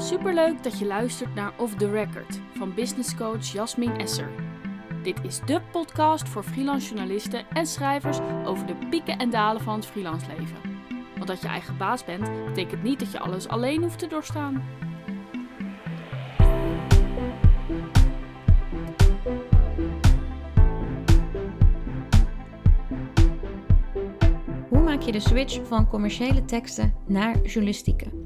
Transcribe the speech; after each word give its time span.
Superleuk 0.00 0.62
dat 0.62 0.78
je 0.78 0.86
luistert 0.86 1.34
naar 1.34 1.52
Off 1.56 1.74
the 1.74 1.90
Record 1.90 2.40
van 2.54 2.74
businesscoach 2.74 3.52
Jasmin 3.52 3.98
Esser. 3.98 4.30
Dit 5.02 5.18
is 5.22 5.40
de 5.46 5.60
podcast 5.72 6.28
voor 6.28 6.42
freelance 6.42 6.86
journalisten 6.88 7.48
en 7.48 7.66
schrijvers 7.66 8.18
over 8.44 8.66
de 8.66 8.74
pieken 8.90 9.18
en 9.18 9.30
dalen 9.30 9.62
van 9.62 9.74
het 9.74 9.86
freelance 9.86 10.26
leven. 10.26 10.56
Want 11.14 11.26
dat 11.26 11.40
je 11.40 11.48
eigen 11.48 11.76
baas 11.76 12.04
bent, 12.04 12.30
betekent 12.46 12.82
niet 12.82 12.98
dat 12.98 13.12
je 13.12 13.18
alles 13.18 13.48
alleen 13.48 13.82
hoeft 13.82 13.98
te 13.98 14.06
doorstaan. 14.06 14.64
Hoe 24.68 24.82
maak 24.82 25.00
je 25.00 25.12
de 25.12 25.20
switch 25.20 25.66
van 25.66 25.88
commerciële 25.88 26.44
teksten 26.44 26.94
naar 27.06 27.40
journalistieke? 27.40 28.19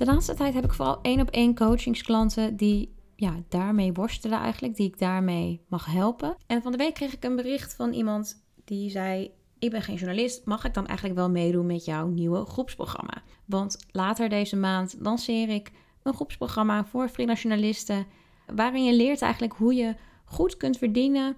De 0.00 0.06
laatste 0.06 0.34
tijd 0.34 0.54
heb 0.54 0.64
ik 0.64 0.72
vooral 0.72 0.98
één 1.02 1.20
op 1.20 1.30
één 1.30 1.54
coachingsklanten 1.54 2.56
die 2.56 2.94
ja, 3.16 3.42
daarmee 3.48 3.92
worstelen 3.92 4.38
eigenlijk, 4.38 4.76
die 4.76 4.86
ik 4.86 4.98
daarmee 4.98 5.60
mag 5.68 5.86
helpen. 5.86 6.36
En 6.46 6.62
van 6.62 6.72
de 6.72 6.78
week 6.78 6.94
kreeg 6.94 7.12
ik 7.12 7.24
een 7.24 7.36
bericht 7.36 7.74
van 7.74 7.92
iemand 7.92 8.44
die 8.64 8.90
zei: 8.90 9.30
Ik 9.58 9.70
ben 9.70 9.82
geen 9.82 9.96
journalist, 9.96 10.44
mag 10.44 10.64
ik 10.64 10.74
dan 10.74 10.86
eigenlijk 10.86 11.18
wel 11.18 11.30
meedoen 11.30 11.66
met 11.66 11.84
jouw 11.84 12.06
nieuwe 12.06 12.44
groepsprogramma? 12.44 13.22
Want 13.44 13.86
later 13.90 14.28
deze 14.28 14.56
maand 14.56 14.96
lanceer 14.98 15.48
ik 15.48 15.70
een 16.02 16.14
groepsprogramma 16.14 16.84
voor 16.84 17.08
freelance 17.08 17.48
journalisten, 17.48 18.06
waarin 18.54 18.84
je 18.84 18.94
leert 18.94 19.22
eigenlijk 19.22 19.52
hoe 19.52 19.74
je 19.74 19.94
goed 20.24 20.56
kunt 20.56 20.78
verdienen 20.78 21.36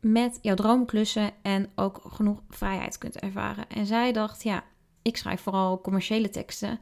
met 0.00 0.38
jouw 0.42 0.54
droomklussen 0.54 1.30
en 1.42 1.70
ook 1.74 2.00
genoeg 2.04 2.42
vrijheid 2.48 2.98
kunt 2.98 3.18
ervaren. 3.18 3.68
En 3.68 3.86
zij 3.86 4.12
dacht: 4.12 4.42
Ja, 4.42 4.64
ik 5.02 5.16
schrijf 5.16 5.40
vooral 5.40 5.80
commerciële 5.80 6.30
teksten 6.30 6.78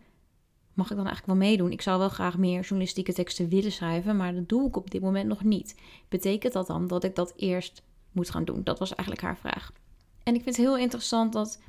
mag 0.75 0.91
ik 0.91 0.97
dan 0.97 1.07
eigenlijk 1.07 1.39
wel 1.39 1.49
meedoen? 1.49 1.73
Ik 1.73 1.83
zou 1.83 1.99
wel 1.99 2.09
graag 2.09 2.39
meer 2.39 2.61
journalistieke 2.61 3.13
teksten 3.13 3.49
willen 3.49 3.73
schrijven, 3.73 4.17
maar 4.17 4.35
dat 4.35 4.49
doe 4.49 4.69
ik 4.69 4.77
op 4.77 4.91
dit 4.91 5.03
moment 5.03 5.29
nog 5.29 5.45
niet. 5.45 5.80
Betekent 6.09 6.52
dat 6.52 6.66
dan 6.66 6.87
dat 6.87 7.05
ik 7.05 7.15
dat 7.15 7.33
eerst 7.37 7.83
moet 8.13 8.30
gaan 8.30 8.45
doen? 8.45 8.65
Dat 8.65 8.79
was 8.79 8.95
eigenlijk 8.95 9.27
haar 9.27 9.38
vraag. 9.38 9.73
En 10.23 10.35
ik 10.35 10.43
vind 10.43 10.57
het 10.57 10.65
heel 10.65 10.77
interessant 10.77 11.33
dat, 11.33 11.61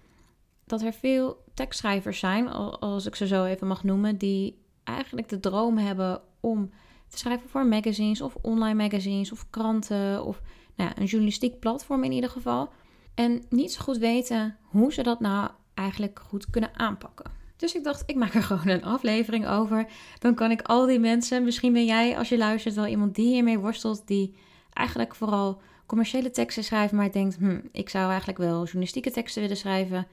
dat 0.66 0.82
er 0.82 0.94
veel 0.94 1.44
tekstschrijvers 1.54 2.20
zijn, 2.20 2.48
als 2.48 3.06
ik 3.06 3.16
ze 3.16 3.28
zo 3.28 3.44
even 3.44 3.68
mag 3.68 3.84
noemen, 3.84 4.18
die 4.18 4.62
eigenlijk 4.84 5.30
de 5.30 5.40
droom 5.40 5.78
hebben 5.78 6.22
om 6.40 6.70
te 7.08 7.18
schrijven 7.18 7.50
voor 7.50 7.66
magazines 7.66 8.22
of 8.22 8.36
online 8.42 8.84
magazines 8.84 9.32
of 9.32 9.50
kranten 9.50 10.26
of 10.26 10.42
nou 10.76 10.90
ja, 10.90 10.98
een 10.98 11.06
journalistiek 11.06 11.60
platform 11.60 12.04
in 12.04 12.12
ieder 12.12 12.30
geval. 12.30 12.70
En 13.14 13.44
niet 13.50 13.74
zo 13.74 13.82
goed 13.82 13.98
weten 13.98 14.58
hoe 14.64 14.94
ze 14.94 15.04
dat 15.04 15.20
nou 15.20 15.50
eigenlijk 15.74 16.20
goed 16.28 16.50
kunnen 16.50 16.78
aanpakken. 16.78 17.32
Dus 17.56 17.76
ik 17.76 17.84
dacht, 17.84 18.04
ik 18.06 18.16
maak 18.16 18.34
er 18.34 18.44
gewoon 18.54 18.68
een 18.68 18.84
aflevering 18.84 19.48
over. 19.48 19.88
Dan 20.20 20.36
kan 20.36 20.52
ik 20.52 20.62
al 20.62 20.86
die 20.86 21.00
mensen, 21.00 21.44
misschien 21.44 21.74
ben 21.74 21.86
jij 21.86 22.18
als 22.18 22.30
je 22.30 22.38
luistert 22.38 22.76
wel 22.76 22.88
iemand 22.88 23.16
die 23.16 23.28
hiermee 23.34 23.60
worstelt, 23.60 24.08
die 24.08 24.36
eigenlijk 24.74 25.16
vooral 25.16 25.62
commerciële 25.86 26.32
teksten 26.32 26.64
schrijft, 26.64 26.94
maar 26.94 27.12
denkt, 27.12 27.36
hm, 27.36 27.60
ik 27.72 27.90
zou 27.90 28.08
eigenlijk 28.08 28.40
wel 28.40 28.64
journalistieke 28.64 29.12
teksten 29.12 29.42
willen 29.42 29.58
schrijven, 29.58 30.08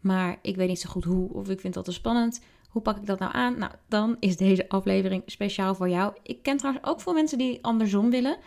maar 0.00 0.38
ik 0.42 0.56
weet 0.56 0.68
niet 0.68 0.80
zo 0.80 0.90
goed 0.90 1.04
hoe 1.04 1.32
of 1.32 1.48
ik 1.48 1.60
vind 1.60 1.74
dat 1.74 1.84
te 1.84 1.92
spannend. 1.92 2.40
Hoe 2.68 2.82
pak 2.82 2.96
ik 2.96 3.06
dat 3.06 3.18
nou 3.18 3.32
aan? 3.34 3.58
Nou, 3.58 3.72
dan 3.88 4.16
is 4.20 4.36
deze 4.36 4.68
aflevering 4.68 5.22
speciaal 5.26 5.74
voor 5.74 5.88
jou. 5.88 6.14
Ik 6.22 6.42
ken 6.42 6.56
trouwens 6.56 6.86
ook 6.86 7.00
veel 7.00 7.12
mensen 7.12 7.38
die 7.38 7.64
andersom 7.64 8.10
willen, 8.10 8.38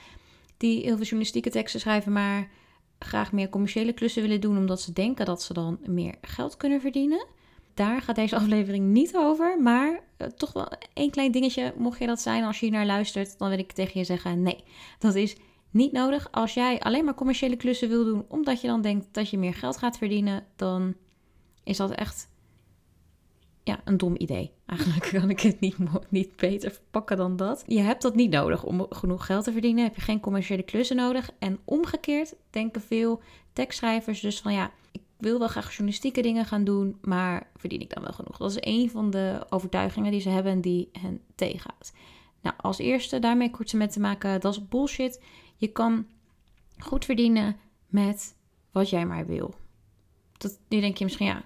die 0.58 0.76
heel 0.76 0.96
veel 0.96 1.04
journalistieke 1.04 1.50
teksten 1.50 1.80
schrijven, 1.80 2.12
maar 2.12 2.50
graag 3.00 3.32
meer 3.32 3.50
commerciële 3.50 3.94
klussen 3.94 4.22
willen 4.22 4.42
doen, 4.42 4.58
omdat 4.58 4.82
ze 4.82 4.94
denken 4.94 5.26
dat 5.26 5.44
ze 5.44 5.54
dan 5.54 5.80
meer 5.86 6.16
geld 6.22 6.58
kunnen 6.58 6.82
verdienen 6.82 7.26
daar 7.80 8.02
gaat 8.02 8.16
deze 8.16 8.36
aflevering 8.42 8.86
niet 8.86 9.16
over. 9.16 9.62
Maar 9.62 10.00
uh, 10.18 10.28
toch 10.28 10.54
wel 10.54 10.72
één 10.94 11.12
klein 11.12 11.32
dingetje, 11.32 11.74
mocht 11.78 12.00
je 12.00 12.06
dat 12.06 12.22
zijn 12.22 12.44
als 12.44 12.60
je 12.60 12.66
hier 12.66 12.76
naar 12.76 12.86
luistert, 12.86 13.38
dan 13.38 13.50
wil 13.50 13.60
ik 13.60 13.72
tegen 13.72 14.00
je 14.00 14.06
zeggen: 14.06 14.42
nee, 14.42 14.64
dat 15.00 15.16
is 15.16 15.36
niet 15.72 15.92
nodig. 15.92 16.32
Als 16.32 16.54
jij 16.54 16.80
alleen 16.80 17.06
maar 17.06 17.14
commerciële 17.14 17.56
klussen 17.56 17.90
wil 17.90 18.04
doen, 18.06 18.26
omdat 18.28 18.62
je 18.62 18.68
dan 18.68 18.82
denkt 18.82 19.08
dat 19.12 19.30
je 19.30 19.38
meer 19.38 19.54
geld 19.54 19.78
gaat 19.78 19.98
verdienen, 19.98 20.46
dan 20.56 20.96
is 21.64 21.78
dat 21.78 21.92
echt 21.92 22.30
ja, 23.64 23.82
een 23.84 23.98
dom 23.98 24.16
idee. 24.18 24.52
Eigenlijk 24.66 25.10
kan 25.12 25.30
ik 25.30 25.40
het 25.40 25.60
niet, 25.60 25.76
niet 26.10 26.36
beter 26.36 26.72
verpakken 26.72 27.18
dan 27.18 27.36
dat. 27.36 27.64
Je 27.68 27.80
hebt 27.80 28.02
dat 28.02 28.16
niet 28.16 28.32
nodig 28.32 28.64
om 28.64 28.86
genoeg 28.90 29.26
geld 29.26 29.44
te 29.44 29.52
verdienen. 29.52 29.84
Heb 29.84 29.96
je 29.96 30.02
geen 30.02 30.20
commerciële 30.20 30.64
klussen 30.64 30.96
nodig. 30.96 31.32
En 31.40 31.60
omgekeerd 31.66 32.36
denken 32.50 32.82
veel 32.82 33.22
tekstschrijvers 33.54 34.20
dus 34.20 34.40
van 34.40 34.54
ja, 34.54 34.72
wil 35.20 35.40
wel 35.40 35.48
graag 35.48 35.70
journalistieke 35.70 36.22
dingen 36.22 36.46
gaan 36.46 36.64
doen, 36.64 36.98
maar 37.02 37.50
verdien 37.56 37.82
ik 37.82 37.94
dan 37.94 38.04
wel 38.04 38.14
genoeg? 38.14 38.38
Dat 38.38 38.52
is 38.52 38.58
een 38.60 38.90
van 38.90 39.10
de 39.10 39.46
overtuigingen 39.50 40.12
die 40.12 40.22
ze 40.22 40.30
hebben 40.30 40.52
en 40.52 40.62
die 40.62 40.90
hen 41.00 41.22
tegenhoudt. 41.36 41.94
Nou, 42.42 42.56
als 42.62 42.78
eerste 42.78 43.20
daarmee 43.20 43.52
kort 43.52 43.74
met 43.74 43.92
te 43.92 44.00
maken, 44.00 44.42
dat 44.42 44.54
is 44.54 44.68
bullshit. 44.68 45.24
Je 45.56 45.68
kan 45.68 46.06
goed 46.78 47.06
verdienen 47.06 47.58
met 47.88 48.36
wat 48.72 48.90
jij 48.90 49.06
maar 49.06 49.26
wil. 49.26 49.54
Dat, 50.38 50.60
nu 50.68 50.80
denk 50.80 50.98
je 50.98 51.04
misschien, 51.04 51.28
ja, 51.28 51.44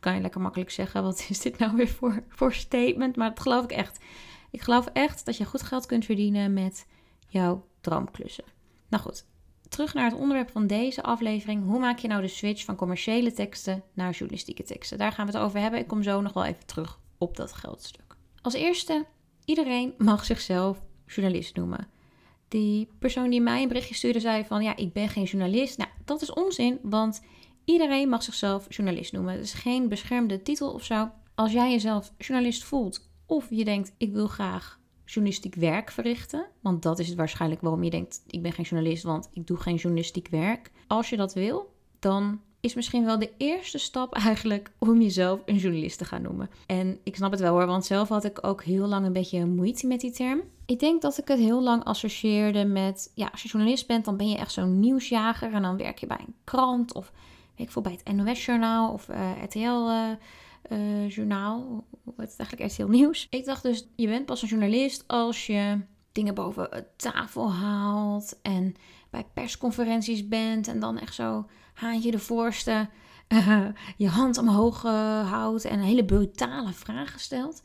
kan 0.00 0.14
je 0.14 0.20
lekker 0.20 0.40
makkelijk 0.40 0.70
zeggen. 0.70 1.02
Wat 1.02 1.26
is 1.28 1.40
dit 1.40 1.58
nou 1.58 1.76
weer 1.76 1.88
voor, 1.88 2.24
voor 2.28 2.52
statement? 2.52 3.16
Maar 3.16 3.28
dat 3.28 3.40
geloof 3.40 3.64
ik 3.64 3.72
echt. 3.72 4.04
Ik 4.50 4.60
geloof 4.60 4.86
echt 4.86 5.24
dat 5.24 5.36
je 5.36 5.44
goed 5.44 5.62
geld 5.62 5.86
kunt 5.86 6.04
verdienen 6.04 6.52
met 6.52 6.86
jouw 7.28 7.66
droomklussen. 7.80 8.44
Nou 8.88 9.02
goed, 9.02 9.26
terug 9.68 9.94
naar 9.94 10.10
het 10.10 10.18
onderwerp 10.18 10.50
van 10.50 10.66
deze 10.66 11.02
aflevering. 11.02 11.64
Hoe 11.64 11.78
maak 11.78 11.98
je 11.98 12.08
nou 12.08 12.22
de 12.22 12.28
switch 12.28 12.64
van 12.64 12.76
commerciële 12.76 13.32
teksten 13.32 13.82
naar 13.94 14.10
journalistieke 14.10 14.62
teksten? 14.62 14.98
Daar 14.98 15.12
gaan 15.12 15.26
we 15.26 15.32
het 15.32 15.40
over 15.40 15.60
hebben. 15.60 15.80
Ik 15.80 15.86
kom 15.86 16.02
zo 16.02 16.20
nog 16.20 16.32
wel 16.32 16.44
even 16.44 16.66
terug 16.66 16.98
op 17.18 17.36
dat 17.36 17.52
geldstuk. 17.52 18.16
Als 18.42 18.54
eerste, 18.54 19.06
iedereen 19.44 19.94
mag 19.98 20.24
zichzelf 20.24 20.82
journalist 21.06 21.56
noemen. 21.56 21.88
Die 22.48 22.88
persoon 22.98 23.30
die 23.30 23.40
mij 23.40 23.62
een 23.62 23.68
berichtje 23.68 23.94
stuurde 23.94 24.20
zei 24.20 24.44
van 24.44 24.62
ja, 24.62 24.76
ik 24.76 24.92
ben 24.92 25.08
geen 25.08 25.24
journalist. 25.24 25.78
Nou, 25.78 25.90
dat 26.04 26.22
is 26.22 26.32
onzin, 26.32 26.78
want 26.82 27.22
iedereen 27.64 28.08
mag 28.08 28.22
zichzelf 28.22 28.66
journalist 28.68 29.12
noemen. 29.12 29.34
Het 29.34 29.42
is 29.42 29.52
geen 29.52 29.88
beschermde 29.88 30.42
titel 30.42 30.72
of 30.72 30.84
zo. 30.84 31.10
Als 31.34 31.52
jij 31.52 31.70
jezelf 31.70 32.12
journalist 32.18 32.64
voelt 32.64 33.08
of 33.26 33.46
je 33.50 33.64
denkt 33.64 33.92
ik 33.98 34.12
wil 34.12 34.26
graag 34.26 34.80
journalistiek 35.06 35.54
werk 35.54 35.90
verrichten. 35.90 36.46
Want 36.60 36.82
dat 36.82 36.98
is 36.98 37.08
het 37.08 37.16
waarschijnlijk 37.16 37.60
waarom 37.60 37.82
je 37.82 37.90
denkt: 37.90 38.22
ik 38.26 38.42
ben 38.42 38.52
geen 38.52 38.64
journalist, 38.64 39.02
want 39.02 39.28
ik 39.32 39.46
doe 39.46 39.56
geen 39.56 39.76
journalistiek 39.76 40.28
werk. 40.28 40.70
Als 40.86 41.08
je 41.08 41.16
dat 41.16 41.34
wil, 41.34 41.74
dan 41.98 42.40
is 42.60 42.74
misschien 42.74 43.04
wel 43.04 43.18
de 43.18 43.32
eerste 43.36 43.78
stap 43.78 44.14
eigenlijk 44.24 44.70
om 44.78 45.02
jezelf 45.02 45.40
een 45.44 45.56
journalist 45.56 45.98
te 45.98 46.04
gaan 46.04 46.22
noemen. 46.22 46.50
En 46.66 46.98
ik 47.02 47.16
snap 47.16 47.30
het 47.30 47.40
wel 47.40 47.52
hoor, 47.52 47.66
want 47.66 47.84
zelf 47.84 48.08
had 48.08 48.24
ik 48.24 48.46
ook 48.46 48.62
heel 48.62 48.86
lang 48.86 49.06
een 49.06 49.12
beetje 49.12 49.46
moeite 49.46 49.86
met 49.86 50.00
die 50.00 50.10
term. 50.10 50.40
Ik 50.66 50.78
denk 50.78 51.02
dat 51.02 51.18
ik 51.18 51.28
het 51.28 51.38
heel 51.38 51.62
lang 51.62 51.84
associeerde 51.84 52.64
met, 52.64 53.12
ja, 53.14 53.28
als 53.32 53.42
je 53.42 53.48
journalist 53.48 53.86
bent, 53.86 54.04
dan 54.04 54.16
ben 54.16 54.28
je 54.28 54.36
echt 54.36 54.52
zo'n 54.52 54.80
nieuwsjager 54.80 55.52
en 55.52 55.62
dan 55.62 55.76
werk 55.76 55.98
je 55.98 56.06
bij 56.06 56.20
een 56.26 56.34
krant 56.44 56.94
of 56.94 57.12
weet 57.56 57.66
ik 57.66 57.72
veel, 57.72 57.82
bij 57.82 57.98
het 58.02 58.16
NOS-journaal 58.16 58.92
of 58.92 59.08
uh, 59.08 59.42
RTL. 59.42 59.58
Uh, 59.58 60.10
uh, 60.68 61.10
journaal, 61.10 61.84
het 62.04 62.28
is 62.28 62.36
eigenlijk 62.36 62.60
echt 62.60 62.76
heel 62.76 62.88
nieuws. 62.88 63.26
Ik 63.30 63.44
dacht 63.44 63.62
dus, 63.62 63.88
je 63.96 64.06
bent 64.06 64.26
pas 64.26 64.42
een 64.42 64.48
journalist 64.48 65.04
als 65.06 65.46
je 65.46 65.80
dingen 66.12 66.34
boven 66.34 66.86
tafel 66.96 67.52
haalt 67.52 68.38
en 68.42 68.74
bij 69.10 69.26
persconferenties 69.34 70.28
bent 70.28 70.68
en 70.68 70.80
dan 70.80 70.98
echt 70.98 71.14
zo 71.14 71.46
haantje 71.74 72.10
de 72.10 72.18
voorste 72.18 72.88
je 73.96 74.08
hand 74.08 74.38
omhoog 74.38 74.84
uh, 74.84 75.30
houdt 75.30 75.64
en 75.64 75.80
hele 75.80 76.04
brutale 76.04 76.72
vragen 76.72 77.20
stelt. 77.20 77.62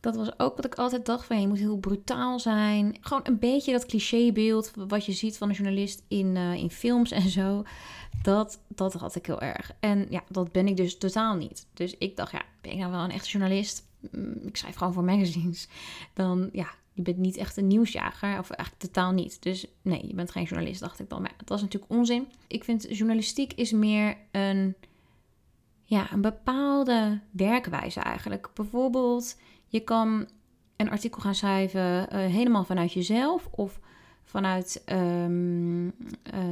Dat 0.00 0.16
was 0.16 0.38
ook 0.38 0.56
wat 0.56 0.64
ik 0.64 0.74
altijd 0.74 1.06
dacht 1.06 1.26
van 1.26 1.40
je 1.40 1.48
moet 1.48 1.58
heel 1.58 1.78
brutaal 1.78 2.38
zijn. 2.38 2.96
Gewoon 3.00 3.22
een 3.24 3.38
beetje 3.38 3.72
dat 3.72 3.86
clichébeeld 3.86 4.72
wat 4.74 5.04
je 5.04 5.12
ziet 5.12 5.36
van 5.36 5.48
een 5.48 5.54
journalist 5.54 6.02
in, 6.08 6.36
uh, 6.36 6.54
in 6.54 6.70
films 6.70 7.10
en 7.10 7.28
zo. 7.28 7.64
Dat, 8.22 8.60
dat 8.68 8.92
had 8.92 9.14
ik 9.14 9.26
heel 9.26 9.40
erg. 9.40 9.72
En 9.80 10.06
ja, 10.10 10.22
dat 10.28 10.52
ben 10.52 10.66
ik 10.66 10.76
dus 10.76 10.98
totaal 10.98 11.34
niet. 11.34 11.66
Dus 11.74 11.96
ik 11.98 12.16
dacht, 12.16 12.32
ja, 12.32 12.42
ben 12.60 12.72
ik 12.72 12.78
nou 12.78 12.90
wel 12.90 13.04
een 13.04 13.10
echte 13.10 13.28
journalist? 13.28 13.88
Mm, 14.10 14.32
ik 14.46 14.56
schrijf 14.56 14.74
gewoon 14.74 14.92
voor 14.92 15.04
magazines. 15.04 15.68
Dan, 16.14 16.48
ja, 16.52 16.68
je 16.92 17.02
bent 17.02 17.18
niet 17.18 17.36
echt 17.36 17.56
een 17.56 17.66
nieuwsjager. 17.66 18.38
Of 18.38 18.50
eigenlijk 18.50 18.82
totaal 18.82 19.12
niet. 19.12 19.42
Dus 19.42 19.66
nee, 19.82 20.06
je 20.06 20.14
bent 20.14 20.30
geen 20.30 20.44
journalist, 20.44 20.80
dacht 20.80 21.00
ik 21.00 21.08
dan. 21.08 21.22
Maar 21.22 21.34
dat 21.36 21.48
was 21.48 21.60
natuurlijk 21.60 21.92
onzin. 21.92 22.28
Ik 22.46 22.64
vind 22.64 22.86
journalistiek 22.96 23.52
is 23.52 23.72
meer 23.72 24.16
een, 24.30 24.74
ja, 25.84 26.12
een 26.12 26.20
bepaalde 26.20 27.20
werkwijze 27.30 28.00
eigenlijk. 28.00 28.50
Bijvoorbeeld, 28.54 29.36
je 29.70 29.80
kan 29.80 30.28
een 30.76 30.90
artikel 30.90 31.20
gaan 31.20 31.34
schrijven 31.34 31.80
uh, 31.80 32.06
helemaal 32.26 32.64
vanuit 32.64 32.92
jezelf. 32.92 33.48
Of 33.50 33.80
vanuit 34.24 34.82
um, 34.86 35.86
uh, 35.86 35.92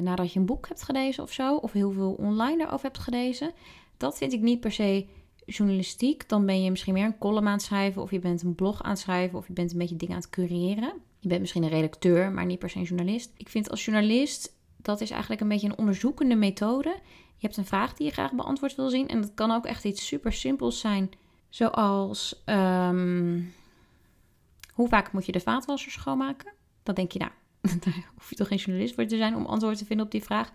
nadat 0.01 0.33
je 0.33 0.39
een 0.39 0.47
boek 0.47 0.69
hebt 0.69 0.83
gelezen 0.83 1.23
of 1.23 1.33
zo, 1.33 1.57
of 1.57 1.73
heel 1.73 1.91
veel 1.93 2.13
online 2.13 2.59
daarover 2.59 2.85
hebt 2.85 2.99
gelezen. 2.99 3.53
Dat 3.97 4.19
vind 4.19 4.33
ik 4.33 4.41
niet 4.41 4.61
per 4.61 4.73
se 4.73 5.07
journalistiek. 5.47 6.29
Dan 6.29 6.47
ben 6.47 6.63
je 6.63 6.71
misschien 6.71 6.93
meer 6.93 7.05
een 7.05 7.19
column 7.19 7.47
aan 7.47 7.53
het 7.53 7.63
schrijven, 7.63 8.03
of 8.03 8.11
je 8.11 8.19
bent 8.19 8.43
een 8.43 8.55
blog 8.55 8.83
aan 8.83 8.91
het 8.91 8.99
schrijven, 8.99 9.39
of 9.39 9.47
je 9.47 9.53
bent 9.53 9.73
een 9.73 9.79
beetje 9.79 9.97
dingen 9.97 10.15
aan 10.15 10.21
het 10.21 10.31
cureren. 10.31 10.93
Je 11.19 11.29
bent 11.29 11.41
misschien 11.41 11.63
een 11.63 11.69
redacteur, 11.69 12.33
maar 12.33 12.47
niet 12.47 12.59
per 12.59 12.71
se 12.71 12.79
een 12.79 12.85
journalist. 12.85 13.33
Ik 13.37 13.49
vind 13.49 13.71
als 13.71 13.85
journalist, 13.85 14.57
dat 14.77 15.01
is 15.01 15.11
eigenlijk 15.11 15.41
een 15.41 15.49
beetje 15.49 15.69
een 15.69 15.79
onderzoekende 15.79 16.35
methode. 16.35 16.95
Je 17.37 17.47
hebt 17.47 17.57
een 17.57 17.67
vraag 17.67 17.95
die 17.95 18.07
je 18.07 18.13
graag 18.13 18.33
beantwoord 18.33 18.75
wil 18.75 18.89
zien. 18.89 19.09
En 19.09 19.21
dat 19.21 19.35
kan 19.35 19.51
ook 19.51 19.67
echt 19.67 19.85
iets 19.85 20.07
super 20.07 20.33
simpels 20.33 20.81
zijn, 20.81 21.11
zoals. 21.49 22.43
Um, 22.47 23.53
Hoe 24.73 24.89
vaak 24.89 25.13
moet 25.13 25.27
je 25.27 25.33
de 25.33 25.41
vaatwasser 25.41 25.93
schoonmaken? 25.93 26.53
Dan 26.83 26.95
denk 26.95 27.13
je, 27.13 27.19
nou, 27.19 27.33
daar 27.85 28.11
hoef 28.15 28.31
je 28.31 28.37
toch 28.37 28.49
geen 28.49 28.59
journalist 28.59 28.95
voor 28.95 29.07
te 29.07 29.17
zijn 29.17 29.37
om 29.37 29.47
antwoord 29.47 29.79
te 29.79 29.85
vinden 29.85 30.07
op 30.07 30.13
die 30.13 30.23
vraag. 30.23 30.51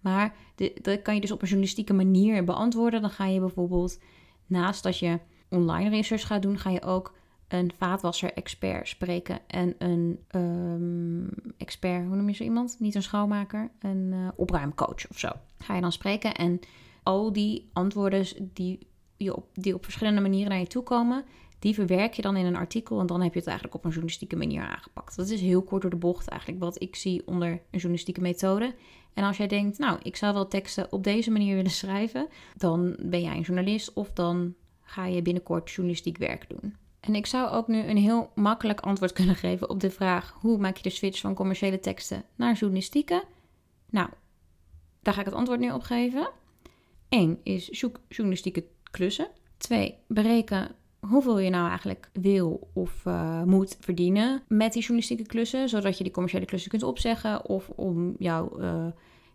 Maar 0.00 0.34
dat 0.82 1.02
kan 1.02 1.14
je 1.14 1.20
dus 1.20 1.30
op 1.30 1.40
een 1.42 1.48
journalistieke 1.48 1.92
manier 1.92 2.44
beantwoorden. 2.44 3.00
Dan 3.00 3.10
ga 3.10 3.26
je 3.26 3.40
bijvoorbeeld, 3.40 3.98
naast 4.46 4.82
dat 4.82 4.98
je 4.98 5.18
online 5.48 5.88
research 5.88 6.26
gaat 6.26 6.42
doen, 6.42 6.58
ga 6.58 6.70
je 6.70 6.82
ook 6.82 7.14
een 7.48 7.72
vaatwasser-expert 7.78 8.88
spreken 8.88 9.38
en 9.46 9.74
een 9.78 10.18
um, 10.30 11.28
expert, 11.56 12.06
hoe 12.06 12.16
noem 12.16 12.28
je 12.28 12.34
zo 12.34 12.44
iemand? 12.44 12.76
Niet 12.78 12.94
een 12.94 13.02
schoonmaker, 13.02 13.70
een 13.78 14.12
uh, 14.12 14.28
opruimcoach 14.36 15.10
of 15.10 15.18
zo. 15.18 15.28
Ga 15.58 15.74
je 15.74 15.80
dan 15.80 15.92
spreken 15.92 16.34
en 16.34 16.60
al 17.02 17.32
die 17.32 17.70
antwoorden 17.72 18.26
die, 18.52 18.86
op, 19.18 19.46
die 19.52 19.74
op 19.74 19.84
verschillende 19.84 20.20
manieren 20.20 20.50
naar 20.50 20.58
je 20.58 20.66
toe 20.66 20.82
komen, 20.82 21.24
die 21.58 21.74
verwerk 21.74 22.14
je 22.14 22.22
dan 22.22 22.36
in 22.36 22.46
een 22.46 22.56
artikel 22.56 23.00
en 23.00 23.06
dan 23.06 23.22
heb 23.22 23.32
je 23.32 23.38
het 23.38 23.48
eigenlijk 23.48 23.76
op 23.76 23.84
een 23.84 23.90
journalistieke 23.90 24.36
manier 24.36 24.62
aangepakt. 24.62 25.16
Dat 25.16 25.28
is 25.28 25.40
heel 25.40 25.62
kort 25.62 25.82
door 25.82 25.90
de 25.90 25.96
bocht 25.96 26.28
eigenlijk 26.28 26.60
wat 26.60 26.82
ik 26.82 26.96
zie 26.96 27.22
onder 27.26 27.48
een 27.48 27.60
journalistieke 27.70 28.20
methode. 28.20 28.74
En 29.14 29.24
als 29.24 29.36
jij 29.36 29.46
denkt, 29.46 29.78
nou, 29.78 29.98
ik 30.02 30.16
zou 30.16 30.34
wel 30.34 30.48
teksten 30.48 30.92
op 30.92 31.04
deze 31.04 31.30
manier 31.30 31.54
willen 31.54 31.70
schrijven, 31.82 32.28
dan 32.56 32.96
ben 33.02 33.22
jij 33.22 33.36
een 33.36 33.42
journalist 33.42 33.92
of 33.92 34.12
dan 34.12 34.54
ga 34.82 35.06
je 35.06 35.22
binnenkort 35.22 35.70
journalistiek 35.70 36.18
werk 36.18 36.48
doen. 36.48 36.76
En 37.00 37.14
ik 37.14 37.26
zou 37.26 37.50
ook 37.50 37.68
nu 37.68 37.78
een 37.78 37.96
heel 37.96 38.30
makkelijk 38.34 38.80
antwoord 38.80 39.12
kunnen 39.18 39.36
geven 39.36 39.70
op 39.70 39.80
de 39.80 39.90
vraag: 39.90 40.36
hoe 40.40 40.58
maak 40.58 40.76
je 40.76 40.82
de 40.82 40.90
switch 40.90 41.20
van 41.20 41.34
commerciële 41.34 41.80
teksten 41.80 42.24
naar 42.34 42.54
journalistieke? 42.54 43.24
Nou, 43.90 44.08
daar 45.02 45.14
ga 45.14 45.20
ik 45.20 45.26
het 45.26 45.34
antwoord 45.34 45.60
nu 45.60 45.70
op 45.70 45.82
geven. 45.82 46.30
1 47.08 47.40
is 47.42 47.68
zoek 47.68 48.00
journalistieke 48.08 48.64
klussen. 48.96 49.28
2. 49.56 49.94
Bereken 50.08 50.74
hoeveel 51.00 51.38
je 51.38 51.50
nou 51.50 51.68
eigenlijk 51.68 52.10
wil 52.12 52.70
of 52.72 53.02
uh, 53.06 53.42
moet 53.42 53.76
verdienen 53.80 54.42
met 54.48 54.72
die 54.72 54.80
journalistieke 54.80 55.26
klussen, 55.26 55.68
zodat 55.68 55.98
je 55.98 56.04
die 56.04 56.12
commerciële 56.12 56.44
klussen 56.44 56.70
kunt 56.70 56.82
opzeggen 56.82 57.48
of 57.48 57.68
om 57.68 58.14
jouw 58.18 58.60
uh, 58.60 58.86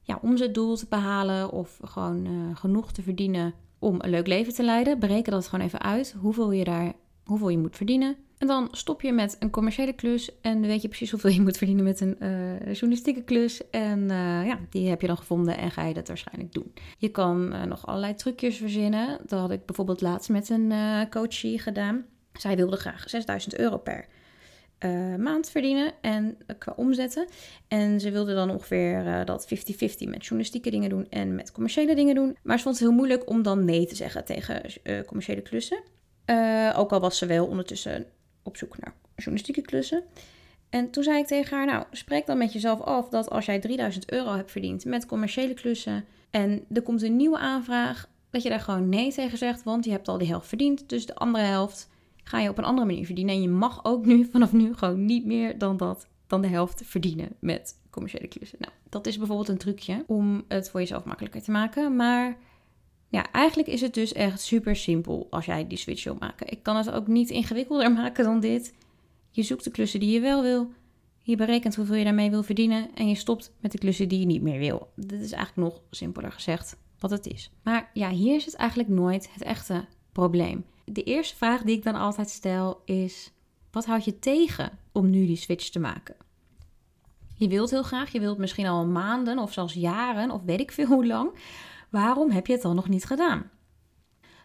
ja, 0.01 0.19
omzetdoel 0.21 0.75
te 0.75 0.85
behalen 0.89 1.51
of 1.51 1.79
gewoon 1.83 2.25
uh, 2.25 2.55
genoeg 2.55 2.91
te 2.91 3.01
verdienen 3.01 3.53
om 3.79 3.95
een 3.99 4.09
leuk 4.09 4.27
leven 4.27 4.53
te 4.53 4.63
leiden. 4.63 4.99
Bereken 4.99 5.31
dat 5.31 5.47
gewoon 5.47 5.65
even 5.65 5.81
uit, 5.81 6.15
hoeveel 6.19 6.51
je 6.51 6.63
daar 6.63 6.93
hoeveel 7.23 7.49
je 7.49 7.57
moet 7.57 7.75
verdienen. 7.75 8.15
En 8.41 8.47
dan 8.47 8.67
stop 8.71 9.01
je 9.01 9.11
met 9.13 9.35
een 9.39 9.49
commerciële 9.49 9.93
klus 9.93 10.39
en 10.41 10.61
weet 10.61 10.81
je 10.81 10.87
precies 10.87 11.11
hoeveel 11.11 11.29
je 11.29 11.41
moet 11.41 11.57
verdienen 11.57 11.83
met 11.83 11.99
een 11.99 12.17
uh, 12.19 12.73
journalistieke 12.73 13.23
klus. 13.23 13.69
En 13.69 13.99
uh, 13.99 14.45
ja, 14.45 14.59
die 14.69 14.89
heb 14.89 15.01
je 15.01 15.07
dan 15.07 15.17
gevonden 15.17 15.57
en 15.57 15.71
ga 15.71 15.85
je 15.85 15.93
dat 15.93 16.07
waarschijnlijk 16.07 16.53
doen. 16.53 16.73
Je 16.97 17.09
kan 17.09 17.53
uh, 17.53 17.63
nog 17.63 17.87
allerlei 17.87 18.15
trucjes 18.15 18.57
verzinnen. 18.57 19.19
Dat 19.25 19.39
had 19.39 19.51
ik 19.51 19.65
bijvoorbeeld 19.65 20.01
laatst 20.01 20.29
met 20.29 20.49
een 20.49 20.73
coachie 21.09 21.59
gedaan. 21.59 22.05
Zij 22.33 22.55
wilde 22.55 22.77
graag 22.77 23.09
6000 23.09 23.57
euro 23.57 23.77
per 23.77 24.05
maand 25.17 25.49
verdienen 25.49 25.91
en 26.01 26.37
qua 26.57 26.73
omzetten. 26.75 27.27
En 27.67 27.99
ze 27.99 28.11
wilde 28.11 28.33
dan 28.33 28.49
ongeveer 28.49 29.25
dat 29.25 29.45
50-50 29.45 29.47
met 29.79 30.25
journalistieke 30.25 30.69
dingen 30.69 30.89
doen 30.89 31.09
en 31.09 31.35
met 31.35 31.51
commerciële 31.51 31.95
dingen 31.95 32.15
doen. 32.15 32.37
Maar 32.43 32.57
ze 32.57 32.63
vond 32.63 32.79
het 32.79 32.87
heel 32.87 32.95
moeilijk 32.95 33.29
om 33.29 33.43
dan 33.43 33.65
nee 33.65 33.85
te 33.85 33.95
zeggen 33.95 34.25
tegen 34.25 34.61
commerciële 35.05 35.41
klussen. 35.41 35.83
Ook 36.75 36.91
al 36.91 36.99
was 36.99 37.17
ze 37.17 37.25
wel 37.25 37.45
ondertussen 37.45 38.05
op 38.43 38.57
zoek 38.57 38.77
naar 38.77 38.93
journalistieke 39.15 39.61
klussen. 39.61 40.03
En 40.69 40.89
toen 40.89 41.03
zei 41.03 41.17
ik 41.17 41.27
tegen 41.27 41.57
haar, 41.57 41.65
nou, 41.65 41.83
spreek 41.91 42.25
dan 42.25 42.37
met 42.37 42.53
jezelf 42.53 42.81
af 42.81 43.09
dat 43.09 43.29
als 43.29 43.45
jij 43.45 43.59
3000 43.59 44.11
euro 44.11 44.33
hebt 44.35 44.51
verdiend 44.51 44.85
met 44.85 45.05
commerciële 45.05 45.53
klussen 45.53 46.05
en 46.31 46.65
er 46.73 46.81
komt 46.81 47.01
een 47.01 47.15
nieuwe 47.15 47.37
aanvraag, 47.37 48.09
dat 48.29 48.43
je 48.43 48.49
daar 48.49 48.59
gewoon 48.59 48.89
nee 48.89 49.13
tegen 49.13 49.37
zegt, 49.37 49.63
want 49.63 49.85
je 49.85 49.91
hebt 49.91 50.07
al 50.07 50.17
die 50.17 50.27
helft 50.27 50.47
verdiend. 50.47 50.89
Dus 50.89 51.05
de 51.05 51.15
andere 51.15 51.43
helft 51.43 51.89
ga 52.23 52.39
je 52.39 52.49
op 52.49 52.57
een 52.57 52.63
andere 52.63 52.87
manier 52.87 53.05
verdienen. 53.05 53.35
En 53.35 53.41
je 53.41 53.49
mag 53.49 53.85
ook 53.85 54.05
nu, 54.05 54.25
vanaf 54.31 54.53
nu, 54.53 54.73
gewoon 54.73 55.05
niet 55.05 55.25
meer 55.25 55.57
dan 55.57 55.77
dat, 55.77 56.07
dan 56.27 56.41
de 56.41 56.47
helft 56.47 56.81
verdienen 56.85 57.29
met 57.39 57.75
commerciële 57.89 58.27
klussen. 58.27 58.57
Nou, 58.61 58.73
dat 58.89 59.07
is 59.07 59.17
bijvoorbeeld 59.17 59.49
een 59.49 59.57
trucje 59.57 60.03
om 60.07 60.43
het 60.47 60.69
voor 60.69 60.79
jezelf 60.79 61.03
makkelijker 61.03 61.41
te 61.41 61.51
maken. 61.51 61.95
Maar 61.95 62.37
ja, 63.11 63.31
eigenlijk 63.31 63.69
is 63.69 63.81
het 63.81 63.93
dus 63.93 64.13
echt 64.13 64.41
super 64.41 64.75
simpel 64.75 65.27
als 65.29 65.45
jij 65.45 65.67
die 65.67 65.77
switch 65.77 66.03
wil 66.03 66.15
maken. 66.19 66.51
Ik 66.51 66.63
kan 66.63 66.75
het 66.75 66.91
ook 66.91 67.07
niet 67.07 67.29
ingewikkelder 67.29 67.91
maken 68.01 68.23
dan 68.23 68.39
dit. 68.39 68.73
Je 69.29 69.43
zoekt 69.43 69.63
de 69.63 69.71
klussen 69.71 69.99
die 69.99 70.11
je 70.11 70.19
wel 70.19 70.41
wil. 70.41 70.71
Je 71.21 71.35
berekent 71.35 71.75
hoeveel 71.75 71.95
je 71.95 72.03
daarmee 72.03 72.29
wil 72.29 72.43
verdienen. 72.43 72.95
En 72.95 73.07
je 73.07 73.15
stopt 73.15 73.53
met 73.59 73.71
de 73.71 73.77
klussen 73.77 74.07
die 74.07 74.19
je 74.19 74.25
niet 74.25 74.41
meer 74.41 74.59
wil. 74.59 74.91
Dit 74.95 75.21
is 75.21 75.31
eigenlijk 75.31 75.71
nog 75.71 75.81
simpeler 75.89 76.31
gezegd 76.31 76.77
wat 76.99 77.11
het 77.11 77.27
is. 77.27 77.51
Maar 77.63 77.89
ja, 77.93 78.09
hier 78.09 78.35
is 78.35 78.45
het 78.45 78.55
eigenlijk 78.55 78.89
nooit 78.89 79.33
het 79.33 79.43
echte 79.43 79.85
probleem. 80.11 80.65
De 80.85 81.03
eerste 81.03 81.35
vraag 81.35 81.61
die 81.61 81.77
ik 81.77 81.83
dan 81.83 81.95
altijd 81.95 82.29
stel 82.29 82.81
is: 82.85 83.31
wat 83.71 83.85
houd 83.85 84.05
je 84.05 84.19
tegen 84.19 84.79
om 84.91 85.09
nu 85.09 85.25
die 85.25 85.35
switch 85.35 85.69
te 85.69 85.79
maken? 85.79 86.15
Je 87.35 87.47
wilt 87.47 87.69
heel 87.69 87.83
graag, 87.83 88.11
je 88.11 88.19
wilt 88.19 88.37
misschien 88.37 88.67
al 88.67 88.85
maanden 88.85 89.39
of 89.39 89.53
zelfs 89.53 89.73
jaren 89.73 90.31
of 90.31 90.41
weet 90.43 90.59
ik 90.59 90.71
veel 90.71 90.87
hoe 90.87 91.05
lang. 91.05 91.31
Waarom 91.91 92.29
heb 92.29 92.47
je 92.47 92.53
het 92.53 92.61
dan 92.61 92.75
nog 92.75 92.89
niet 92.89 93.05
gedaan? 93.05 93.49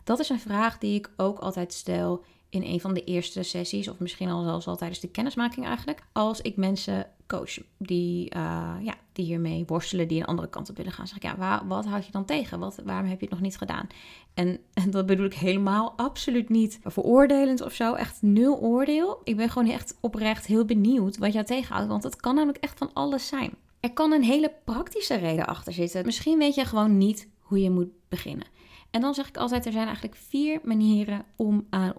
Dat 0.05 0.19
is 0.19 0.29
een 0.29 0.41
vraag 0.41 0.79
die 0.79 0.95
ik 0.95 1.11
ook 1.17 1.39
altijd 1.39 1.73
stel 1.73 2.25
in 2.51 2.63
een 2.63 2.81
van 2.81 2.95
de 2.95 3.05
eerste 3.05 3.43
sessies, 3.43 3.89
of 3.89 3.99
misschien 3.99 4.29
al 4.29 4.43
zelfs 4.43 4.67
al 4.67 4.77
tijdens 4.77 5.01
de 5.01 5.09
kennismaking 5.09 5.67
eigenlijk, 5.67 6.03
als 6.13 6.41
ik 6.41 6.57
mensen 6.57 7.11
coach 7.27 7.59
die, 7.77 8.35
uh, 8.37 8.75
ja, 8.81 8.95
die 9.13 9.25
hiermee 9.25 9.65
worstelen, 9.67 10.09
die 10.09 10.21
een 10.21 10.27
andere 10.27 10.49
kant 10.49 10.71
op 10.71 10.77
willen 10.77 10.93
gaan. 10.93 11.07
Zeg 11.07 11.17
ik, 11.17 11.23
ja, 11.23 11.37
waar, 11.37 11.67
wat 11.67 11.87
houd 11.87 12.07
je 12.07 12.13
dan 12.13 12.25
tegen? 12.25 12.59
Wat, 12.59 12.81
waarom 12.85 13.09
heb 13.09 13.19
je 13.19 13.25
het 13.25 13.35
nog 13.35 13.45
niet 13.45 13.57
gedaan? 13.57 13.87
En, 14.35 14.59
en 14.85 14.91
dat 14.91 15.07
bedoel 15.07 15.27
ik 15.27 15.35
helemaal 15.35 15.93
absoluut 15.97 16.49
niet 16.49 16.81
veroordelend 16.83 17.61
of 17.61 17.73
zo, 17.73 17.95
echt 17.95 18.23
nul 18.23 18.59
oordeel. 18.59 19.21
Ik 19.25 19.37
ben 19.37 19.51
gewoon 19.51 19.71
echt 19.71 19.97
oprecht 20.01 20.47
heel 20.47 20.65
benieuwd 20.65 21.19
wat 21.19 21.33
jou 21.33 21.45
tegenhoudt, 21.45 21.89
want 21.89 22.03
het 22.03 22.17
kan 22.17 22.35
namelijk 22.35 22.65
echt 22.65 22.79
van 22.79 22.91
alles 22.93 23.29
zijn. 23.29 23.55
Er 23.81 23.93
kan 23.93 24.13
een 24.13 24.25
hele 24.25 24.53
praktische 24.65 25.15
reden 25.15 25.47
achter 25.47 25.73
zitten. 25.73 26.05
Misschien 26.05 26.39
weet 26.39 26.55
je 26.55 26.65
gewoon 26.65 26.99
niet 26.99 27.29
hoe 27.47 27.61
je 27.61 27.71
moet 27.71 27.91
beginnen. 28.09 28.47
En 28.91 29.01
dan 29.01 29.15
zeg 29.15 29.29
ik 29.29 29.37
altijd, 29.37 29.67
er 29.67 29.73
zijn 29.73 29.87
eigenlijk 29.87 30.17
vier 30.17 30.61
manieren 30.65 31.25
om 31.37 31.67
aan 31.71 31.95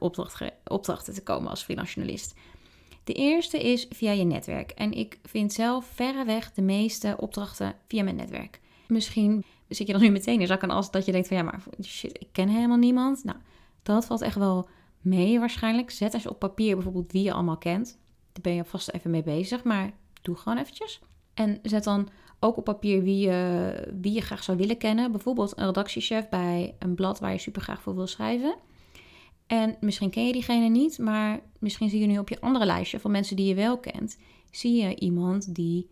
opdrachten 0.67 1.13
te 1.13 1.23
komen 1.23 1.49
als 1.49 1.65
journalist. 1.65 2.33
De 3.03 3.13
eerste 3.13 3.59
is 3.71 3.85
via 3.89 4.11
je 4.11 4.23
netwerk. 4.23 4.71
En 4.71 4.91
ik 4.91 5.19
vind 5.23 5.53
zelf 5.53 5.85
verreweg 5.85 6.53
de 6.53 6.61
meeste 6.61 7.15
opdrachten 7.19 7.75
via 7.87 8.03
mijn 8.03 8.15
netwerk. 8.15 8.59
Misschien 8.87 9.43
zit 9.67 9.87
je 9.87 9.93
dan 9.93 10.01
nu 10.01 10.09
meteen 10.09 10.41
in 10.41 10.47
zakken 10.47 10.69
als 10.69 10.91
dat 10.91 11.05
je 11.05 11.11
denkt 11.11 11.27
van 11.27 11.37
ja, 11.37 11.43
maar 11.43 11.63
shit, 11.83 12.21
ik 12.21 12.27
ken 12.31 12.49
helemaal 12.49 12.77
niemand. 12.77 13.23
Nou, 13.23 13.37
dat 13.83 14.05
valt 14.05 14.21
echt 14.21 14.35
wel 14.35 14.69
mee 15.01 15.39
waarschijnlijk. 15.39 15.91
Zet 15.91 16.13
eens 16.13 16.27
op 16.27 16.39
papier 16.39 16.75
bijvoorbeeld 16.75 17.11
wie 17.11 17.23
je 17.23 17.33
allemaal 17.33 17.57
kent. 17.57 17.97
Daar 18.31 18.41
ben 18.41 18.53
je 18.53 18.65
vast 18.65 18.89
even 18.89 19.11
mee 19.11 19.23
bezig, 19.23 19.63
maar 19.63 19.93
doe 20.21 20.35
gewoon 20.35 20.57
eventjes. 20.57 21.01
En 21.33 21.59
zet 21.61 21.83
dan 21.83 22.09
ook 22.39 22.57
op 22.57 22.63
papier 22.63 23.03
wie 23.03 23.19
je, 23.19 23.93
wie 24.01 24.13
je 24.13 24.21
graag 24.21 24.43
zou 24.43 24.57
willen 24.57 24.77
kennen. 24.77 25.11
Bijvoorbeeld 25.11 25.57
een 25.57 25.65
redactiechef 25.65 26.29
bij 26.29 26.75
een 26.79 26.95
blad 26.95 27.19
waar 27.19 27.31
je 27.31 27.37
super 27.37 27.61
graag 27.61 27.81
voor 27.81 27.95
wil 27.95 28.07
schrijven. 28.07 28.55
En 29.47 29.77
misschien 29.79 30.09
ken 30.09 30.25
je 30.25 30.33
diegene 30.33 30.67
niet, 30.67 30.97
maar 30.97 31.39
misschien 31.59 31.89
zie 31.89 31.99
je 31.99 32.07
nu 32.07 32.17
op 32.17 32.29
je 32.29 32.41
andere 32.41 32.65
lijstje 32.65 32.99
van 32.99 33.11
mensen 33.11 33.35
die 33.35 33.45
je 33.45 33.55
wel 33.55 33.79
kent, 33.79 34.17
zie 34.51 34.83
je 34.83 34.95
iemand 34.95 35.55
die 35.55 35.89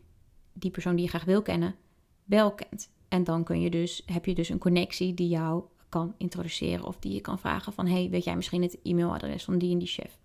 die 0.54 0.72
persoon 0.72 0.96
die 0.96 1.04
je 1.04 1.10
graag 1.10 1.24
wil 1.24 1.42
kennen 1.42 1.76
wel 2.24 2.52
kent. 2.52 2.92
En 3.08 3.24
dan 3.24 3.44
kun 3.44 3.62
je 3.62 3.70
dus, 3.70 4.04
heb 4.06 4.26
je 4.26 4.36
dus 4.36 4.50
een 4.50 4.58
connectie 4.58 5.14
die 5.14 5.28
jou 5.28 5.64
kan 5.90 6.14
introduceren 6.18 6.86
of 6.86 7.00
die 7.00 7.14
je 7.14 7.22
kan 7.22 7.40
vragen 7.40 7.74
van 7.74 7.88
hey, 7.88 8.10
weet 8.10 8.24
jij 8.24 8.36
misschien 8.36 8.62
het 8.62 8.80
e-mailadres 8.84 9.44
van 9.44 9.58
die 9.58 9.72
en 9.72 9.78
die 9.78 9.88
chef? 9.88 10.18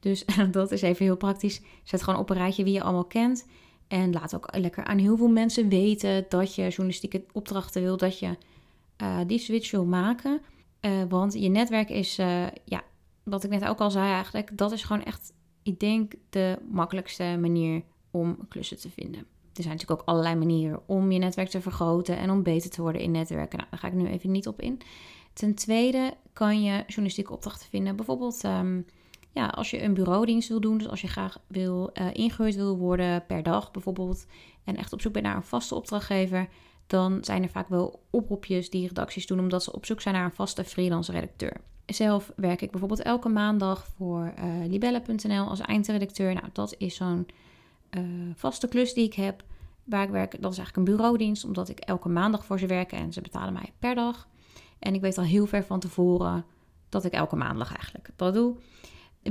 Dus 0.00 0.24
dat 0.50 0.72
is 0.72 0.82
even 0.82 1.04
heel 1.04 1.16
praktisch. 1.16 1.62
Zet 1.82 2.02
gewoon 2.02 2.20
op 2.20 2.30
een 2.30 2.36
rijtje 2.36 2.64
wie 2.64 2.72
je 2.72 2.82
allemaal 2.82 3.04
kent. 3.04 3.46
En 3.94 4.12
laat 4.12 4.34
ook 4.34 4.56
lekker 4.56 4.84
aan 4.84 4.98
heel 4.98 5.16
veel 5.16 5.28
mensen 5.28 5.68
weten 5.68 6.26
dat 6.28 6.54
je 6.54 6.62
journalistieke 6.62 7.24
opdrachten 7.32 7.82
wil, 7.82 7.96
dat 7.96 8.18
je 8.18 8.36
uh, 9.02 9.18
die 9.26 9.38
switch 9.38 9.70
wil 9.70 9.84
maken. 9.84 10.40
Uh, 10.80 11.02
want 11.08 11.32
je 11.32 11.48
netwerk 11.48 11.88
is, 11.88 12.18
uh, 12.18 12.46
ja, 12.64 12.82
wat 13.22 13.44
ik 13.44 13.50
net 13.50 13.64
ook 13.64 13.80
al 13.80 13.90
zei 13.90 14.12
eigenlijk, 14.12 14.58
dat 14.58 14.72
is 14.72 14.82
gewoon 14.82 15.04
echt, 15.04 15.32
ik 15.62 15.80
denk, 15.80 16.14
de 16.30 16.58
makkelijkste 16.70 17.36
manier 17.40 17.82
om 18.10 18.48
klussen 18.48 18.78
te 18.80 18.90
vinden. 18.90 19.20
Er 19.52 19.62
zijn 19.62 19.74
natuurlijk 19.74 20.00
ook 20.00 20.08
allerlei 20.08 20.34
manieren 20.34 20.80
om 20.86 21.12
je 21.12 21.18
netwerk 21.18 21.48
te 21.48 21.60
vergroten 21.60 22.16
en 22.16 22.30
om 22.30 22.42
beter 22.42 22.70
te 22.70 22.82
worden 22.82 23.02
in 23.02 23.10
netwerken. 23.10 23.58
Nou, 23.58 23.70
daar 23.70 23.80
ga 23.80 23.86
ik 23.86 23.94
nu 23.94 24.06
even 24.06 24.30
niet 24.30 24.48
op 24.48 24.60
in. 24.60 24.80
Ten 25.32 25.54
tweede 25.54 26.14
kan 26.32 26.62
je 26.62 26.82
journalistieke 26.86 27.32
opdrachten 27.32 27.68
vinden. 27.68 27.96
Bijvoorbeeld 27.96 28.44
um, 28.44 28.86
ja, 29.34 29.46
als 29.46 29.70
je 29.70 29.82
een 29.82 29.94
bureaudienst 29.94 30.48
wil 30.48 30.60
doen, 30.60 30.78
dus 30.78 30.88
als 30.88 31.00
je 31.00 31.08
graag 31.08 31.38
wil, 31.46 31.90
uh, 31.94 32.06
ingehuurd 32.12 32.54
wil 32.54 32.76
worden 32.76 33.26
per 33.26 33.42
dag 33.42 33.70
bijvoorbeeld, 33.70 34.26
en 34.64 34.76
echt 34.76 34.92
op 34.92 35.00
zoek 35.00 35.12
bent 35.12 35.24
naar 35.24 35.36
een 35.36 35.42
vaste 35.42 35.74
opdrachtgever, 35.74 36.48
dan 36.86 37.18
zijn 37.24 37.42
er 37.42 37.48
vaak 37.48 37.68
wel 37.68 38.02
oproepjes 38.10 38.70
die 38.70 38.86
redacties 38.88 39.26
doen, 39.26 39.38
omdat 39.38 39.62
ze 39.62 39.72
op 39.72 39.86
zoek 39.86 40.00
zijn 40.00 40.14
naar 40.14 40.24
een 40.24 40.32
vaste 40.32 40.64
freelance 40.64 41.12
redacteur. 41.12 41.60
Zelf 41.86 42.32
werk 42.36 42.62
ik 42.62 42.70
bijvoorbeeld 42.70 43.02
elke 43.02 43.28
maandag 43.28 43.86
voor 43.96 44.34
uh, 44.38 44.66
libelle.nl 44.66 45.48
als 45.48 45.60
eindredacteur. 45.60 46.34
Nou, 46.34 46.46
dat 46.52 46.74
is 46.78 46.94
zo'n 46.94 47.26
uh, 47.90 48.02
vaste 48.34 48.68
klus 48.68 48.94
die 48.94 49.04
ik 49.04 49.14
heb. 49.14 49.44
Waar 49.84 50.02
ik 50.02 50.10
werk, 50.10 50.30
dat 50.30 50.52
is 50.52 50.58
eigenlijk 50.58 50.76
een 50.76 50.96
bureaudienst, 50.96 51.44
omdat 51.44 51.68
ik 51.68 51.78
elke 51.78 52.08
maandag 52.08 52.44
voor 52.44 52.58
ze 52.58 52.66
werk 52.66 52.92
en 52.92 53.12
ze 53.12 53.20
betalen 53.20 53.52
mij 53.52 53.72
per 53.78 53.94
dag. 53.94 54.28
En 54.78 54.94
ik 54.94 55.00
weet 55.00 55.18
al 55.18 55.24
heel 55.24 55.46
ver 55.46 55.64
van 55.64 55.80
tevoren 55.80 56.44
dat 56.88 57.04
ik 57.04 57.12
elke 57.12 57.36
maandag 57.36 57.68
eigenlijk 57.68 58.10
dat 58.16 58.34
doe. 58.34 58.56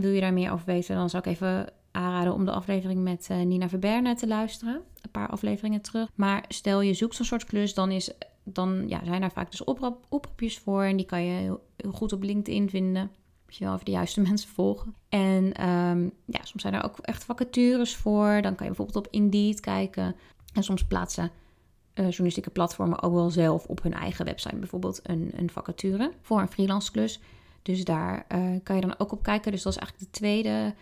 Wil 0.02 0.12
je 0.12 0.22
daar 0.22 0.34
meer 0.34 0.52
over 0.52 0.66
weten, 0.66 0.96
dan 0.96 1.10
zou 1.10 1.24
ik 1.26 1.32
even 1.32 1.74
aanraden 1.92 2.34
om 2.34 2.46
de 2.46 2.52
aflevering 2.52 3.04
met 3.04 3.28
uh, 3.32 3.42
Nina 3.42 3.70
Verberne 3.70 4.16
te 4.16 4.28
luisteren. 4.28 4.82
Een 5.02 5.12
paar 5.12 5.30
afleveringen 5.30 5.82
terug. 5.82 6.10
Maar 6.16 6.46
stel 6.48 6.82
je 6.82 6.94
zoekt 6.94 7.16
zo'n 7.16 7.26
soort 7.26 7.46
klus, 7.46 7.74
dan, 7.74 7.92
is, 7.92 8.12
dan 8.44 8.84
ja, 8.88 9.02
zijn 9.06 9.22
daar 9.22 9.32
vaak 9.32 9.52
dus 9.52 9.64
oproep, 9.64 10.06
oproepjes 10.10 10.60
voor. 10.60 10.84
En 10.84 10.98
die 10.98 11.06
kan 11.06 11.24
je 11.24 11.32
heel, 11.32 11.66
heel 11.78 11.92
goed 11.92 12.14
op 12.14 12.24
LinkedIn 12.24 12.70
vinden. 12.70 13.12
Moet 13.46 13.56
je 13.56 13.64
wel 13.64 13.74
even 13.74 13.86
de 13.86 13.92
juiste 13.92 14.22
mensen 14.30 14.50
volgen. 14.50 14.96
En 15.10 15.54
ehm, 15.54 16.04
ja, 16.26 16.44
soms 16.44 16.62
zijn 16.62 16.74
er 16.74 16.84
ook 16.84 16.98
echt 17.00 17.24
vacatures 17.24 17.96
voor. 17.96 18.42
Dan 18.42 18.56
kan 18.56 18.68
je 18.68 18.74
bijvoorbeeld 18.74 19.06
op 19.06 19.14
Indeed 19.14 19.60
kijken. 19.60 20.16
En 20.54 20.64
soms 20.64 20.84
plaatsen 20.84 21.24
uh, 21.24 22.06
journalistieke 22.06 22.50
platformen 22.50 23.02
ook 23.02 23.14
wel 23.14 23.30
zelf 23.30 23.66
op 23.66 23.84
hun 23.84 23.94
eigen 23.94 24.26
website 24.26 24.56
bijvoorbeeld 24.56 25.00
een, 25.04 25.32
een 25.36 25.50
vacature 25.50 26.12
voor 26.22 26.42
een 26.42 26.52
freelance 26.52 26.92
klus. 26.92 27.20
Dus 27.64 27.84
daar 27.84 28.26
uh, 28.36 28.60
kan 28.64 28.76
je 28.76 28.82
dan 28.82 29.00
ook 29.00 29.12
op 29.12 29.24
kijken. 29.24 29.52
Dus 29.52 29.64
dat 29.64 29.74
is 29.74 29.80
eigenlijk 29.80 30.12
de 30.12 30.20
tweede 30.20 30.74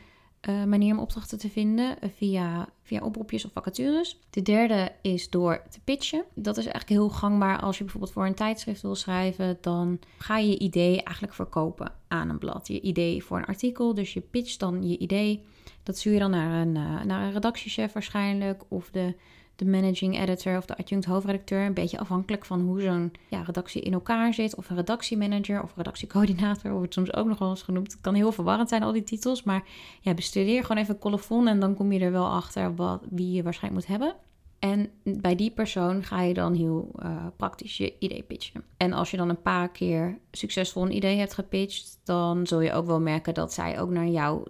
uh, 0.49 0.63
manier 0.63 0.93
om 0.93 0.99
opdrachten 0.99 1.37
te 1.37 1.49
vinden 1.49 1.97
via, 2.15 2.67
via 2.83 3.01
oproepjes 3.01 3.45
of 3.45 3.51
vacatures. 3.51 4.19
De 4.29 4.41
derde 4.41 4.91
is 5.01 5.29
door 5.29 5.61
te 5.69 5.79
pitchen. 5.83 6.23
Dat 6.33 6.57
is 6.57 6.65
eigenlijk 6.65 6.89
heel 6.89 7.09
gangbaar 7.09 7.59
als 7.59 7.77
je 7.77 7.83
bijvoorbeeld 7.83 8.13
voor 8.13 8.25
een 8.25 8.33
tijdschrift 8.33 8.81
wil 8.81 8.95
schrijven. 8.95 9.57
Dan 9.61 9.99
ga 10.17 10.37
je 10.37 10.49
je 10.49 10.59
idee 10.59 11.03
eigenlijk 11.03 11.35
verkopen 11.35 11.91
aan 12.07 12.29
een 12.29 12.37
blad. 12.37 12.67
Je 12.67 12.81
idee 12.81 13.23
voor 13.23 13.37
een 13.37 13.45
artikel. 13.45 13.93
Dus 13.93 14.13
je 14.13 14.21
pitcht 14.21 14.59
dan 14.59 14.87
je 14.87 14.97
idee. 14.97 15.43
Dat 15.83 15.97
stuur 15.97 16.13
je 16.13 16.19
dan 16.19 16.31
naar 16.31 16.61
een, 16.61 16.71
naar 17.07 17.23
een 17.23 17.31
redactiechef 17.31 17.93
waarschijnlijk. 17.93 18.63
Of 18.67 18.89
de 18.91 19.15
de 19.55 19.65
managing 19.65 20.19
editor 20.19 20.57
of 20.57 20.65
de 20.65 20.77
adjunct 20.77 21.05
hoofdredacteur. 21.05 21.65
Een 21.65 21.73
beetje 21.73 21.99
afhankelijk 21.99 22.45
van 22.45 22.61
hoe 22.61 22.81
zo'n 22.81 23.11
ja, 23.29 23.41
redactie 23.41 23.81
in 23.81 23.93
elkaar 23.93 24.33
zit. 24.33 24.55
Of 24.55 24.69
een 24.69 24.75
redactiemanager 24.75 25.63
of 25.63 25.75
redactiecoördinator 25.75 26.71
wordt 26.71 26.93
soms 26.93 27.13
ook 27.13 27.27
nog 27.27 27.39
wel 27.39 27.49
eens 27.49 27.61
genoemd. 27.61 27.91
Het 27.91 28.01
kan 28.01 28.13
heel 28.13 28.31
verwarrend 28.31 28.69
zijn, 28.69 28.83
al 28.83 28.91
die 28.91 29.03
titels. 29.03 29.43
Maar 29.43 29.63
ja, 30.01 30.13
bestudeer 30.13 30.61
gewoon 30.61 30.83
even 30.83 30.99
colofon 30.99 31.47
en 31.47 31.59
dan 31.59 31.75
kom 31.75 31.91
je 31.91 31.99
er 31.99 32.11
wel 32.11 32.27
achter 32.27 32.75
wat, 32.75 33.03
wie 33.09 33.31
je 33.31 33.43
waarschijnlijk 33.43 33.87
moet 33.87 33.97
hebben. 33.97 34.15
En 34.61 34.89
bij 35.03 35.35
die 35.35 35.51
persoon 35.51 36.03
ga 36.03 36.21
je 36.21 36.33
dan 36.33 36.53
heel 36.53 36.91
uh, 37.03 37.25
praktisch 37.35 37.77
je 37.77 37.93
idee 37.99 38.23
pitchen. 38.23 38.63
En 38.77 38.93
als 38.93 39.11
je 39.11 39.17
dan 39.17 39.29
een 39.29 39.41
paar 39.41 39.69
keer 39.69 40.17
succesvol 40.31 40.83
een 40.83 40.95
idee 40.95 41.17
hebt 41.17 41.33
gepitcht, 41.33 41.99
dan 42.03 42.47
zul 42.47 42.59
je 42.59 42.73
ook 42.73 42.85
wel 42.85 42.99
merken 42.99 43.33
dat 43.33 43.53
zij 43.53 43.79
ook 43.79 43.89
naar 43.89 44.07
jou 44.07 44.47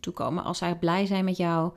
toe 0.00 0.12
komen. 0.12 0.44
Als 0.44 0.58
zij 0.58 0.78
blij 0.78 1.06
zijn 1.06 1.24
met 1.24 1.36
jou, 1.36 1.72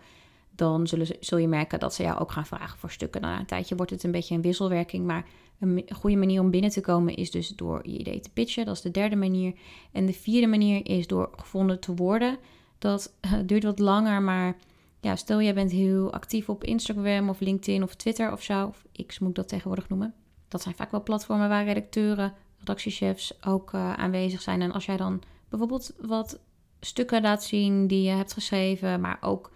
dan 0.56 0.88
zullen 0.88 1.08
zul 1.20 1.38
je 1.38 1.48
merken 1.48 1.80
dat 1.80 1.94
ze 1.94 2.04
jou 2.04 2.20
ook 2.20 2.32
gaan 2.32 2.46
vragen 2.46 2.80
voor 2.80 2.92
stukken. 2.92 3.22
Na 3.22 3.40
een 3.40 3.46
tijdje 3.46 3.76
wordt 3.76 3.92
het 3.92 4.04
een 4.04 4.12
beetje 4.12 4.36
een 4.36 4.42
wisselwerking, 4.42 5.06
maar 5.06 5.26
een 5.60 5.84
goede 5.96 6.16
manier 6.16 6.42
om 6.42 6.52
binnen 6.52 6.72
te 6.72 6.82
komen 6.82 7.16
is 7.16 7.32
dus 7.32 7.50
door 7.50 7.80
je 7.84 7.98
idee 7.98 8.20
te 8.20 8.30
pitchen. 8.30 8.66
Dat 8.66 8.76
is 8.76 8.82
de 8.82 8.92
derde 8.92 9.16
manier. 9.16 9.54
En 9.92 10.06
de 10.06 10.14
vierde 10.14 10.48
manier 10.48 10.90
is 10.90 11.08
door 11.08 11.30
gevonden 11.36 11.80
te 11.80 11.94
worden. 11.94 12.38
Dat 12.78 13.14
duurt 13.46 13.64
wat 13.64 13.80
langer, 13.80 14.22
maar 14.22 14.58
ja, 15.02 15.16
stel 15.16 15.42
jij 15.42 15.54
bent 15.54 15.72
heel 15.72 16.14
actief 16.14 16.50
op 16.50 16.64
Instagram 16.64 17.30
of 17.30 17.40
LinkedIn 17.40 17.84
of 17.84 17.96
Twitter 17.96 18.32
of 18.32 18.44
zo, 18.44 18.66
of 18.66 18.86
X 19.08 19.20
moet 19.20 19.30
ik 19.30 19.36
dat 19.36 19.48
tegenwoordig 19.48 19.90
noemen. 19.90 20.14
Dat 20.48 20.62
zijn 20.62 20.76
vaak 20.76 20.92
wel 20.92 21.04
platformen 21.04 21.50
waar 21.50 21.66
redacteuren, 21.66 22.34
redactiechefs 22.58 23.46
ook 23.46 23.74
uh, 23.74 23.94
aanwezig 23.94 24.42
zijn. 24.42 24.62
En 24.62 24.72
als 24.72 24.86
jij 24.86 24.98
dan 24.98 25.22
bijvoorbeeld 25.50 25.94
wat 26.00 26.40
stukken 26.80 27.22
laat 27.22 27.44
zien 27.44 27.88
die 27.88 28.04
je 28.04 28.10
hebt 28.10 28.34
geschreven, 28.34 29.02
maar 29.02 29.18
ook 29.22 29.52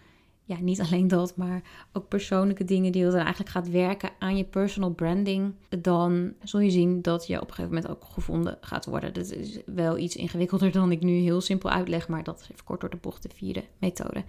ja, 0.48 0.58
niet 0.60 0.82
alleen 0.82 1.08
dat, 1.08 1.36
maar 1.36 1.62
ook 1.94 2.08
persoonlijke 2.08 2.66
dingen 2.66 2.92
die 2.92 3.04
dan 3.04 3.14
eigenlijk 3.14 3.50
gaat 3.50 3.70
werken 3.70 4.10
aan 4.20 4.38
je 4.38 4.44
personal 4.44 4.90
branding, 4.90 5.54
dan 5.80 6.34
zul 6.44 6.60
je 6.60 6.70
zien 6.70 7.02
dat 7.02 7.28
je 7.28 7.42
op 7.42 7.48
een 7.48 7.54
gegeven 7.54 7.74
moment 7.74 7.92
ook 7.92 8.04
gevonden 8.04 8.58
gaat 8.62 8.86
worden. 8.86 9.14
Dat 9.14 9.32
is 9.32 9.60
wel 9.66 9.98
iets 9.98 10.16
ingewikkelder 10.16 10.72
dan 10.72 10.92
ik 10.92 11.02
nu 11.02 11.12
heel 11.12 11.42
simpel 11.42 11.70
uitleg, 11.70 12.08
maar 12.08 12.24
dat 12.24 12.40
is 12.40 12.50
even 12.52 12.66
kort 12.66 12.82
door 12.82 12.90
de 12.90 12.98
bocht 13.02 13.24
de 13.24 13.30
vierde 13.36 13.64
methode. 13.80 14.24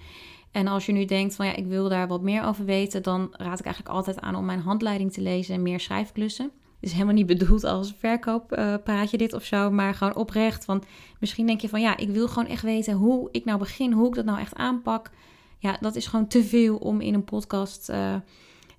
En 0.50 0.66
als 0.66 0.86
je 0.86 0.92
nu 0.92 1.04
denkt 1.04 1.34
van 1.34 1.46
ja, 1.46 1.56
ik 1.56 1.66
wil 1.66 1.88
daar 1.88 2.08
wat 2.08 2.22
meer 2.22 2.44
over 2.44 2.64
weten, 2.64 3.02
dan 3.02 3.28
raad 3.32 3.58
ik 3.58 3.64
eigenlijk 3.64 3.94
altijd 3.94 4.20
aan 4.20 4.36
om 4.36 4.44
mijn 4.44 4.60
handleiding 4.60 5.12
te 5.12 5.20
lezen 5.20 5.54
en 5.54 5.62
meer 5.62 5.80
schrijfklussen. 5.80 6.50
Is 6.80 6.92
helemaal 6.92 7.14
niet 7.14 7.26
bedoeld 7.26 7.64
als 7.64 7.94
verkooppraatje 7.98 9.18
dit 9.18 9.32
of 9.32 9.44
zo, 9.44 9.70
maar 9.70 9.94
gewoon 9.94 10.16
oprecht. 10.16 10.64
Want 10.64 10.84
misschien 11.20 11.46
denk 11.46 11.60
je 11.60 11.68
van 11.68 11.80
ja, 11.80 11.96
ik 11.96 12.08
wil 12.08 12.28
gewoon 12.28 12.48
echt 12.48 12.62
weten 12.62 12.94
hoe 12.94 13.28
ik 13.32 13.44
nou 13.44 13.58
begin, 13.58 13.92
hoe 13.92 14.08
ik 14.08 14.14
dat 14.14 14.24
nou 14.24 14.38
echt 14.38 14.54
aanpak 14.54 15.10
ja, 15.58 15.76
dat 15.80 15.96
is 15.96 16.06
gewoon 16.06 16.26
te 16.26 16.44
veel 16.44 16.76
om 16.76 17.00
in 17.00 17.14
een 17.14 17.24
podcast 17.24 17.90
uh, 17.90 18.14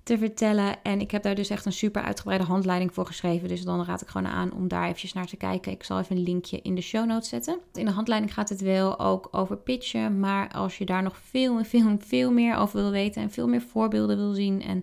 te 0.02 0.18
vertellen. 0.18 0.82
En 0.82 1.00
ik 1.00 1.10
heb 1.10 1.22
daar 1.22 1.34
dus 1.34 1.48
echt 1.48 1.64
een 1.64 1.72
super 1.72 2.02
uitgebreide 2.02 2.44
handleiding 2.44 2.94
voor 2.94 3.06
geschreven. 3.06 3.48
Dus 3.48 3.62
dan 3.62 3.84
raad 3.84 4.02
ik 4.02 4.08
gewoon 4.08 4.26
aan 4.26 4.52
om 4.52 4.68
daar 4.68 4.84
eventjes 4.84 5.12
naar 5.12 5.26
te 5.26 5.36
kijken. 5.36 5.72
Ik 5.72 5.84
zal 5.84 5.98
even 5.98 6.16
een 6.16 6.22
linkje 6.22 6.60
in 6.62 6.74
de 6.74 6.80
show 6.80 7.06
notes 7.06 7.28
zetten. 7.28 7.58
In 7.72 7.84
de 7.84 7.90
handleiding 7.90 8.34
gaat 8.34 8.48
het 8.48 8.60
wel 8.60 8.98
ook 8.98 9.28
over 9.30 9.56
pitchen. 9.56 10.20
Maar 10.20 10.52
als 10.52 10.78
je 10.78 10.84
daar 10.84 11.02
nog 11.02 11.16
veel, 11.16 11.64
veel, 11.64 11.96
veel 11.98 12.32
meer 12.32 12.56
over 12.56 12.80
wil 12.80 12.90
weten 12.90 13.22
en 13.22 13.30
veel 13.30 13.48
meer 13.48 13.62
voorbeelden 13.62 14.16
wil 14.16 14.32
zien 14.32 14.62
en 14.62 14.82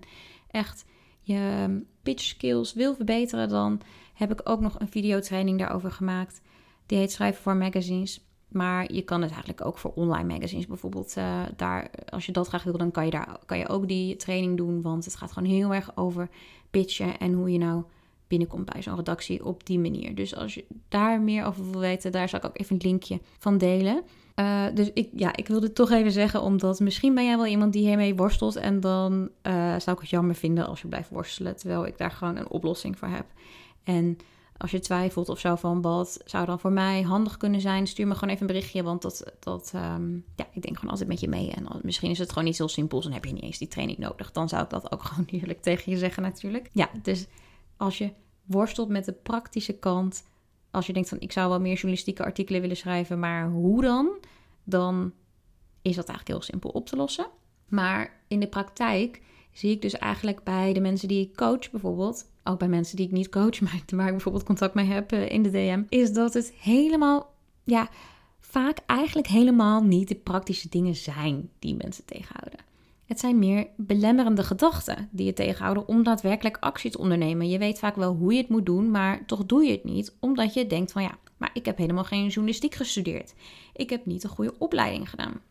echt 0.52 0.86
je 1.22 1.84
pitch 2.04 2.24
skills 2.24 2.74
wil 2.74 2.96
verbeteren, 2.96 3.50
dan 3.50 3.82
heb 4.14 4.32
ik 4.32 4.50
ook 4.50 4.60
nog 4.60 4.80
een 4.80 4.90
videotraining 4.90 5.60
daarover 5.60 5.92
gemaakt. 5.92 6.42
Die 6.86 6.98
heet 6.98 7.12
Schrijven 7.12 7.42
voor 7.42 7.56
Magazines. 7.56 8.26
Maar 8.56 8.94
je 8.94 9.02
kan 9.02 9.22
het 9.22 9.32
eigenlijk 9.32 9.66
ook 9.66 9.78
voor 9.78 9.92
online 9.96 10.34
magazines 10.34 10.68
bijvoorbeeld. 10.68 11.16
Uh, 11.18 11.42
daar, 11.56 11.90
als 12.10 12.26
je 12.26 12.32
dat 12.32 12.48
graag 12.48 12.64
wil, 12.64 12.78
dan 12.78 12.92
kan 12.92 13.06
je, 13.06 13.12
daar, 13.12 13.38
kan 13.46 13.58
je 13.58 13.68
ook 13.68 13.88
die 13.88 14.16
training 14.16 14.58
doen. 14.58 14.82
Want 14.82 15.06
het 15.06 15.16
gaat 15.16 15.32
gewoon 15.32 15.50
heel 15.50 15.74
erg 15.74 15.98
over 15.98 16.30
pitchen 16.72 17.18
en 17.20 17.34
hoe 17.34 17.52
je 17.52 17.58
nou 17.58 17.84
binnenkomt 18.28 18.66
bij 18.74 18.82
zo'n 18.82 18.96
redactie 18.96 19.46
op 19.46 19.66
die 19.66 19.80
manier. 19.80 20.16
Dus 20.16 20.36
als 20.36 20.54
je 20.54 20.66
daar 20.90 21.22
meer 21.22 21.46
over 21.46 21.72
wil 21.72 21.80
weten, 21.80 22.12
daar 22.12 22.30
zal 22.30 22.40
ik 22.40 22.46
ook 22.46 22.60
even 22.60 22.76
een 22.76 22.88
linkje 22.88 23.20
van 23.38 23.58
delen. 23.58 24.04
Uh, 24.36 24.66
dus 24.74 24.92
ik, 24.94 25.10
ja, 25.16 25.36
ik 25.36 25.48
wilde 25.48 25.74
toch 25.74 25.92
even 25.92 26.12
zeggen, 26.12 26.42
omdat 26.42 26.80
misschien 26.80 27.14
ben 27.14 27.26
jij 27.26 27.36
wel 27.36 27.46
iemand 27.46 27.74
die 27.74 27.88
hiermee 27.88 28.16
worstelt. 28.16 28.56
En 28.56 28.80
dan 28.80 29.30
uh, 29.44 29.54
zou 29.80 29.96
ik 29.96 30.02
het 30.02 30.10
jammer 30.10 30.36
vinden 30.36 30.68
als 30.68 30.82
je 30.82 30.88
blijft 30.88 31.10
worstelen, 31.10 31.58
terwijl 31.58 31.86
ik 31.86 31.98
daar 31.98 32.12
gewoon 32.12 32.36
een 32.36 32.50
oplossing 32.50 32.98
voor 32.98 33.08
heb. 33.08 33.26
En 33.84 34.18
als 34.58 34.72
je 34.72 34.80
twijfelt 34.80 35.30
of 35.30 35.40
zo 35.40 35.56
van 35.56 35.82
wat 35.82 36.22
zou 36.26 36.46
dan 36.46 36.60
voor 36.60 36.72
mij 36.72 37.02
handig 37.02 37.38
kunnen 37.38 37.62
zijn, 37.62 37.88
stuur 37.88 38.08
me 38.08 38.14
gewoon 38.14 38.30
even 38.30 38.42
een 38.42 38.54
berichtje. 38.54 38.84
Want 38.84 39.02
dat, 39.02 39.34
dat 39.40 39.72
um, 39.76 40.26
ja, 40.36 40.48
ik 40.52 40.62
denk 40.62 40.76
gewoon 40.76 40.92
altijd 40.92 41.10
met 41.10 41.20
je 41.20 41.28
mee. 41.28 41.52
En 41.52 41.68
misschien 41.82 42.12
is 42.12 42.20
het 42.20 42.30
gewoon 42.30 42.44
niet 42.44 42.58
heel 42.58 42.68
simpel, 42.68 43.02
dan 43.02 43.12
heb 43.12 43.26
je 43.26 43.34
niet 43.34 43.44
eens 43.44 43.58
die 43.58 43.68
training 43.68 43.98
nodig. 43.98 44.32
Dan 44.32 44.50
zou 44.50 44.64
ik 44.64 44.70
dat 44.70 44.92
ook 44.92 45.04
gewoon 45.10 45.26
eerlijk 45.26 45.62
tegen 45.62 45.92
je 45.92 45.98
zeggen 45.98 46.24
natuurlijk. 46.24 46.70
Ja, 46.72 46.90
dus 47.02 47.28
als 47.78 47.98
je 47.98 48.12
worstelt 48.46 48.90
met 48.90 49.06
de 49.06 49.14
praktische 49.14 49.74
kant, 49.74 50.24
als 50.72 50.88
je 50.88 50.94
denkt 50.94 51.10
van 51.10 51.20
ik 51.20 51.32
zou 51.32 51.50
wel 51.50 51.60
meer 51.60 51.74
journalistieke 51.74 52.24
artikelen 52.24 52.62
willen 52.62 52.78
schrijven, 52.78 53.20
maar 53.20 53.50
hoe 53.50 53.82
dan? 53.82 54.10
Dan 54.64 55.14
is 55.82 55.96
dat 55.96 56.08
eigenlijk 56.08 56.28
heel 56.28 56.42
simpel 56.42 56.70
op 56.70 56.88
te 56.88 56.96
lossen. 56.96 57.28
Maar 57.68 58.22
in 58.28 58.40
de 58.40 58.48
praktijk 58.48 59.22
zie 59.58 59.72
ik 59.72 59.82
dus 59.82 59.94
eigenlijk 59.94 60.44
bij 60.44 60.74
de 60.74 60.80
mensen 60.80 61.08
die 61.08 61.22
ik 61.22 61.36
coach 61.36 61.72
bijvoorbeeld, 61.72 62.26
ook 62.44 62.60
bij 62.60 62.68
mensen 62.68 62.96
die 62.96 63.06
ik 63.06 63.12
niet 63.12 63.30
coach, 63.30 63.62
maar 63.62 63.82
waar 63.88 64.06
ik 64.06 64.12
bijvoorbeeld 64.12 64.44
contact 64.44 64.74
mee 64.74 64.86
heb 64.86 65.12
eh, 65.12 65.30
in 65.30 65.44
de 65.44 65.52
DM, 65.52 65.84
is 65.90 66.14
dat 66.14 66.34
het 66.34 66.54
helemaal, 66.60 67.34
ja, 67.64 67.90
vaak 68.40 68.78
eigenlijk 68.86 69.28
helemaal 69.28 69.84
niet 69.84 70.08
de 70.08 70.16
praktische 70.16 70.70
dingen 70.70 70.96
zijn 70.96 71.50
die 71.60 71.76
mensen 71.76 72.06
tegenhouden. 72.06 72.60
Het 73.06 73.20
zijn 73.20 73.40
meer 73.40 73.68
belemmerende 73.76 74.44
gedachten 74.44 75.10
die 75.12 75.26
je 75.26 75.34
tegenhouden 75.34 75.88
om 75.88 76.04
daadwerkelijk 76.04 76.58
actie 76.60 76.92
te 76.92 76.98
ondernemen. 76.98 77.50
Je 77.50 77.58
weet 77.58 77.80
vaak 77.80 77.96
wel 77.96 78.14
hoe 78.14 78.34
je 78.34 78.40
het 78.40 78.50
moet 78.50 78.66
doen, 78.66 78.92
maar 78.92 79.26
toch 79.26 79.46
doe 79.46 79.64
je 79.64 79.72
het 79.72 79.84
niet, 79.84 80.16
omdat 80.20 80.54
je 80.54 80.68
denkt 80.68 80.92
van 80.92 81.02
ja, 81.02 81.18
maar 81.38 81.50
ik 81.54 81.66
heb 81.66 81.78
helemaal 81.78 82.04
geen 82.04 82.28
journalistiek 82.28 82.76
gestudeerd. 82.76 83.34
Ik 83.74 83.90
heb 83.90 84.06
niet 84.06 84.24
een 84.24 84.30
goede 84.30 84.56
opleiding 84.58 85.10
gedaan. 85.10 85.42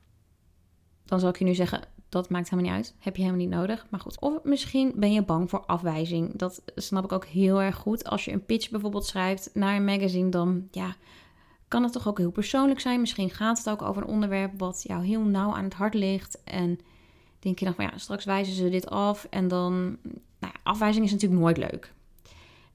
Dan 1.04 1.20
zal 1.20 1.28
ik 1.28 1.38
je 1.38 1.44
nu 1.44 1.54
zeggen, 1.54 1.80
dat 2.14 2.28
maakt 2.30 2.50
helemaal 2.50 2.72
niet 2.72 2.80
uit. 2.80 2.94
Heb 2.98 3.16
je 3.16 3.22
helemaal 3.22 3.46
niet 3.46 3.54
nodig. 3.54 3.86
Maar 3.90 4.00
goed. 4.00 4.20
Of 4.20 4.42
misschien 4.42 4.92
ben 4.96 5.12
je 5.12 5.22
bang 5.22 5.50
voor 5.50 5.64
afwijzing. 5.66 6.36
Dat 6.36 6.62
snap 6.74 7.04
ik 7.04 7.12
ook 7.12 7.24
heel 7.24 7.62
erg 7.62 7.76
goed. 7.76 8.04
Als 8.04 8.24
je 8.24 8.32
een 8.32 8.44
pitch 8.44 8.70
bijvoorbeeld 8.70 9.06
schrijft 9.06 9.50
naar 9.54 9.76
een 9.76 9.84
magazine, 9.84 10.28
dan 10.28 10.68
ja, 10.70 10.96
kan 11.68 11.82
het 11.82 11.92
toch 11.92 12.08
ook 12.08 12.18
heel 12.18 12.30
persoonlijk 12.30 12.80
zijn. 12.80 13.00
Misschien 13.00 13.30
gaat 13.30 13.58
het 13.58 13.70
ook 13.70 13.82
over 13.82 14.02
een 14.02 14.08
onderwerp 14.08 14.58
wat 14.58 14.84
jou 14.86 15.04
heel 15.04 15.20
nauw 15.20 15.52
aan 15.52 15.64
het 15.64 15.74
hart 15.74 15.94
ligt. 15.94 16.42
En 16.44 16.78
denk 17.38 17.58
je 17.58 17.64
dan 17.64 17.74
van 17.74 17.84
ja, 17.84 17.98
straks 17.98 18.24
wijzen 18.24 18.54
ze 18.54 18.68
dit 18.68 18.90
af. 18.90 19.26
En 19.30 19.48
dan, 19.48 19.74
nou 20.38 20.52
ja, 20.52 20.60
afwijzing 20.62 21.04
is 21.04 21.12
natuurlijk 21.12 21.40
nooit 21.40 21.56
leuk. 21.56 21.92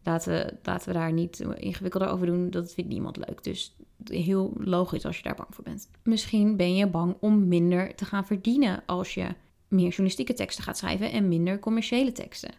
Laten 0.04 0.32
we, 0.32 0.54
laten 0.64 0.88
we 0.88 0.94
daar 0.94 1.14
niet 1.14 1.40
ingewikkelder 1.40 2.10
over 2.10 2.26
doen. 2.26 2.50
Dat 2.50 2.74
vindt 2.74 2.90
niemand 2.90 3.18
leuk. 3.18 3.44
Dus 3.44 3.76
heel 4.04 4.54
logisch 4.58 5.06
als 5.06 5.18
je 5.18 5.24
daar 5.24 5.36
bang 5.36 5.56
voor 5.56 5.64
bent. 5.64 5.90
Misschien 6.04 6.56
ben 6.56 6.76
je 6.76 6.88
bang 6.88 7.16
om 7.20 7.48
minder 7.48 7.96
te 7.96 8.06
gaan 8.06 8.26
verdienen 8.26 8.84
als 8.86 9.14
je 9.14 9.28
meer 9.68 9.88
journalistieke 9.88 10.34
teksten 10.34 10.64
gaat 10.64 10.78
schrijven 10.78 11.12
en 11.12 11.28
minder 11.28 11.60
commerciële 11.60 12.12
teksten. 12.12 12.52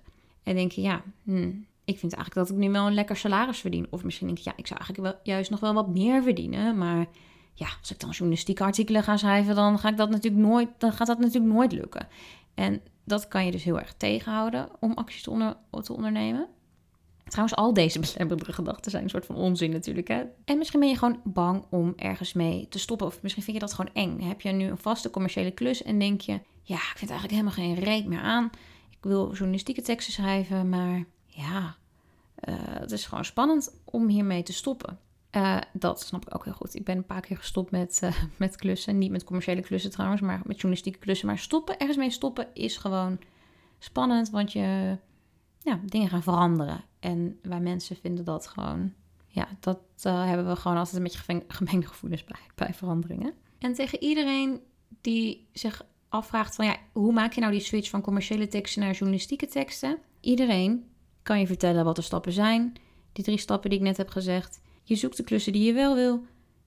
En 0.42 0.54
denk 0.54 0.72
je, 0.72 0.80
ja, 0.80 1.02
hmm, 1.22 1.66
ik 1.84 1.98
vind 1.98 2.12
eigenlijk 2.14 2.48
dat 2.48 2.56
ik 2.56 2.64
nu 2.64 2.70
wel 2.70 2.86
een 2.86 2.94
lekker 2.94 3.16
salaris 3.16 3.58
verdien. 3.58 3.86
Of 3.90 4.04
misschien 4.04 4.26
denk 4.26 4.38
je, 4.38 4.44
ja, 4.50 4.56
ik 4.56 4.66
zou 4.66 4.80
eigenlijk 4.80 5.14
wel, 5.14 5.34
juist 5.34 5.50
nog 5.50 5.60
wel 5.60 5.74
wat 5.74 5.88
meer 5.88 6.22
verdienen. 6.22 6.78
Maar 6.78 7.06
ja, 7.54 7.66
als 7.80 7.90
ik 7.90 8.00
dan 8.00 8.10
journalistieke 8.10 8.64
artikelen 8.64 9.02
ga 9.02 9.16
schrijven, 9.16 9.54
dan, 9.54 9.78
ga 9.78 9.88
ik 9.88 9.96
dat 9.96 10.10
natuurlijk 10.10 10.42
nooit, 10.42 10.68
dan 10.78 10.92
gaat 10.92 11.06
dat 11.06 11.18
natuurlijk 11.18 11.52
nooit 11.52 11.72
lukken. 11.72 12.08
En 12.54 12.80
dat 13.04 13.28
kan 13.28 13.44
je 13.44 13.50
dus 13.50 13.64
heel 13.64 13.78
erg 13.78 13.94
tegenhouden 13.94 14.68
om 14.80 14.92
acties 14.92 15.22
te, 15.22 15.30
onder, 15.30 15.56
te 15.82 15.92
ondernemen. 15.92 16.48
Trouwens, 17.30 17.56
al 17.56 17.72
deze 17.72 18.00
belemmerende 18.00 18.52
gedachten 18.52 18.90
zijn 18.90 19.02
een 19.02 19.10
soort 19.10 19.26
van 19.26 19.36
onzin 19.36 19.70
natuurlijk. 19.70 20.08
Hè? 20.08 20.22
En 20.44 20.58
misschien 20.58 20.80
ben 20.80 20.88
je 20.88 20.96
gewoon 20.96 21.20
bang 21.24 21.64
om 21.70 21.92
ergens 21.96 22.32
mee 22.32 22.68
te 22.68 22.78
stoppen. 22.78 23.06
Of 23.06 23.22
misschien 23.22 23.42
vind 23.42 23.56
je 23.56 23.62
dat 23.62 23.74
gewoon 23.74 23.94
eng. 23.94 24.20
Heb 24.20 24.40
je 24.40 24.50
nu 24.50 24.64
een 24.64 24.78
vaste 24.78 25.10
commerciële 25.10 25.50
klus 25.50 25.82
en 25.82 25.98
denk 25.98 26.20
je... 26.20 26.40
Ja, 26.62 26.76
ik 26.76 26.96
vind 26.96 27.10
eigenlijk 27.10 27.30
helemaal 27.30 27.52
geen 27.52 27.84
reet 27.84 28.06
meer 28.06 28.20
aan. 28.20 28.50
Ik 28.90 28.98
wil 29.00 29.32
journalistieke 29.32 29.82
teksten 29.82 30.12
schrijven, 30.12 30.68
maar 30.68 31.04
ja... 31.26 31.78
Uh, 32.48 32.54
het 32.64 32.92
is 32.92 33.06
gewoon 33.06 33.24
spannend 33.24 33.80
om 33.84 34.08
hiermee 34.08 34.42
te 34.42 34.52
stoppen. 34.52 34.98
Uh, 35.36 35.58
dat 35.72 36.00
snap 36.00 36.26
ik 36.26 36.34
ook 36.34 36.44
heel 36.44 36.52
goed. 36.52 36.74
Ik 36.74 36.84
ben 36.84 36.96
een 36.96 37.06
paar 37.06 37.20
keer 37.20 37.36
gestopt 37.36 37.70
met, 37.70 38.00
uh, 38.04 38.12
met 38.36 38.56
klussen. 38.56 38.98
Niet 38.98 39.10
met 39.10 39.24
commerciële 39.24 39.60
klussen 39.60 39.90
trouwens, 39.90 40.20
maar 40.20 40.40
met 40.44 40.56
journalistieke 40.56 40.98
klussen. 40.98 41.26
Maar 41.26 41.38
stoppen, 41.38 41.78
ergens 41.78 41.96
mee 41.98 42.10
stoppen 42.10 42.46
is 42.54 42.76
gewoon 42.76 43.18
spannend, 43.78 44.30
want 44.30 44.52
je, 44.52 44.96
ja, 45.62 45.80
dingen 45.84 46.08
gaan 46.08 46.22
veranderen. 46.22 46.84
En 47.00 47.38
wij 47.42 47.60
mensen 47.60 47.96
vinden 47.96 48.24
dat 48.24 48.46
gewoon, 48.46 48.92
ja, 49.26 49.48
dat 49.60 49.80
uh, 50.06 50.26
hebben 50.26 50.46
we 50.46 50.56
gewoon 50.56 50.76
altijd 50.76 50.96
een 50.96 51.02
beetje 51.02 51.44
gemengde 51.48 51.86
gevoelens 51.86 52.24
bij, 52.24 52.40
bij 52.54 52.74
veranderingen. 52.74 53.32
En 53.58 53.74
tegen 53.74 54.02
iedereen 54.02 54.60
die 55.00 55.48
zich 55.52 55.82
afvraagt 56.08 56.54
van, 56.54 56.64
ja, 56.64 56.76
hoe 56.92 57.12
maak 57.12 57.32
je 57.32 57.40
nou 57.40 57.52
die 57.52 57.60
switch 57.60 57.90
van 57.90 58.00
commerciële 58.00 58.48
teksten 58.48 58.82
naar 58.82 58.92
journalistieke 58.92 59.46
teksten? 59.46 59.98
Iedereen 60.20 60.84
kan 61.22 61.40
je 61.40 61.46
vertellen 61.46 61.84
wat 61.84 61.96
de 61.96 62.02
stappen 62.02 62.32
zijn. 62.32 62.72
Die 63.12 63.24
drie 63.24 63.38
stappen 63.38 63.70
die 63.70 63.78
ik 63.78 63.84
net 63.84 63.96
heb 63.96 64.08
gezegd. 64.08 64.60
Je 64.82 64.94
zoekt 64.94 65.16
de 65.16 65.22
klussen 65.22 65.52
die 65.52 65.64
je 65.64 65.72
wel 65.72 65.94
wil. 65.94 66.24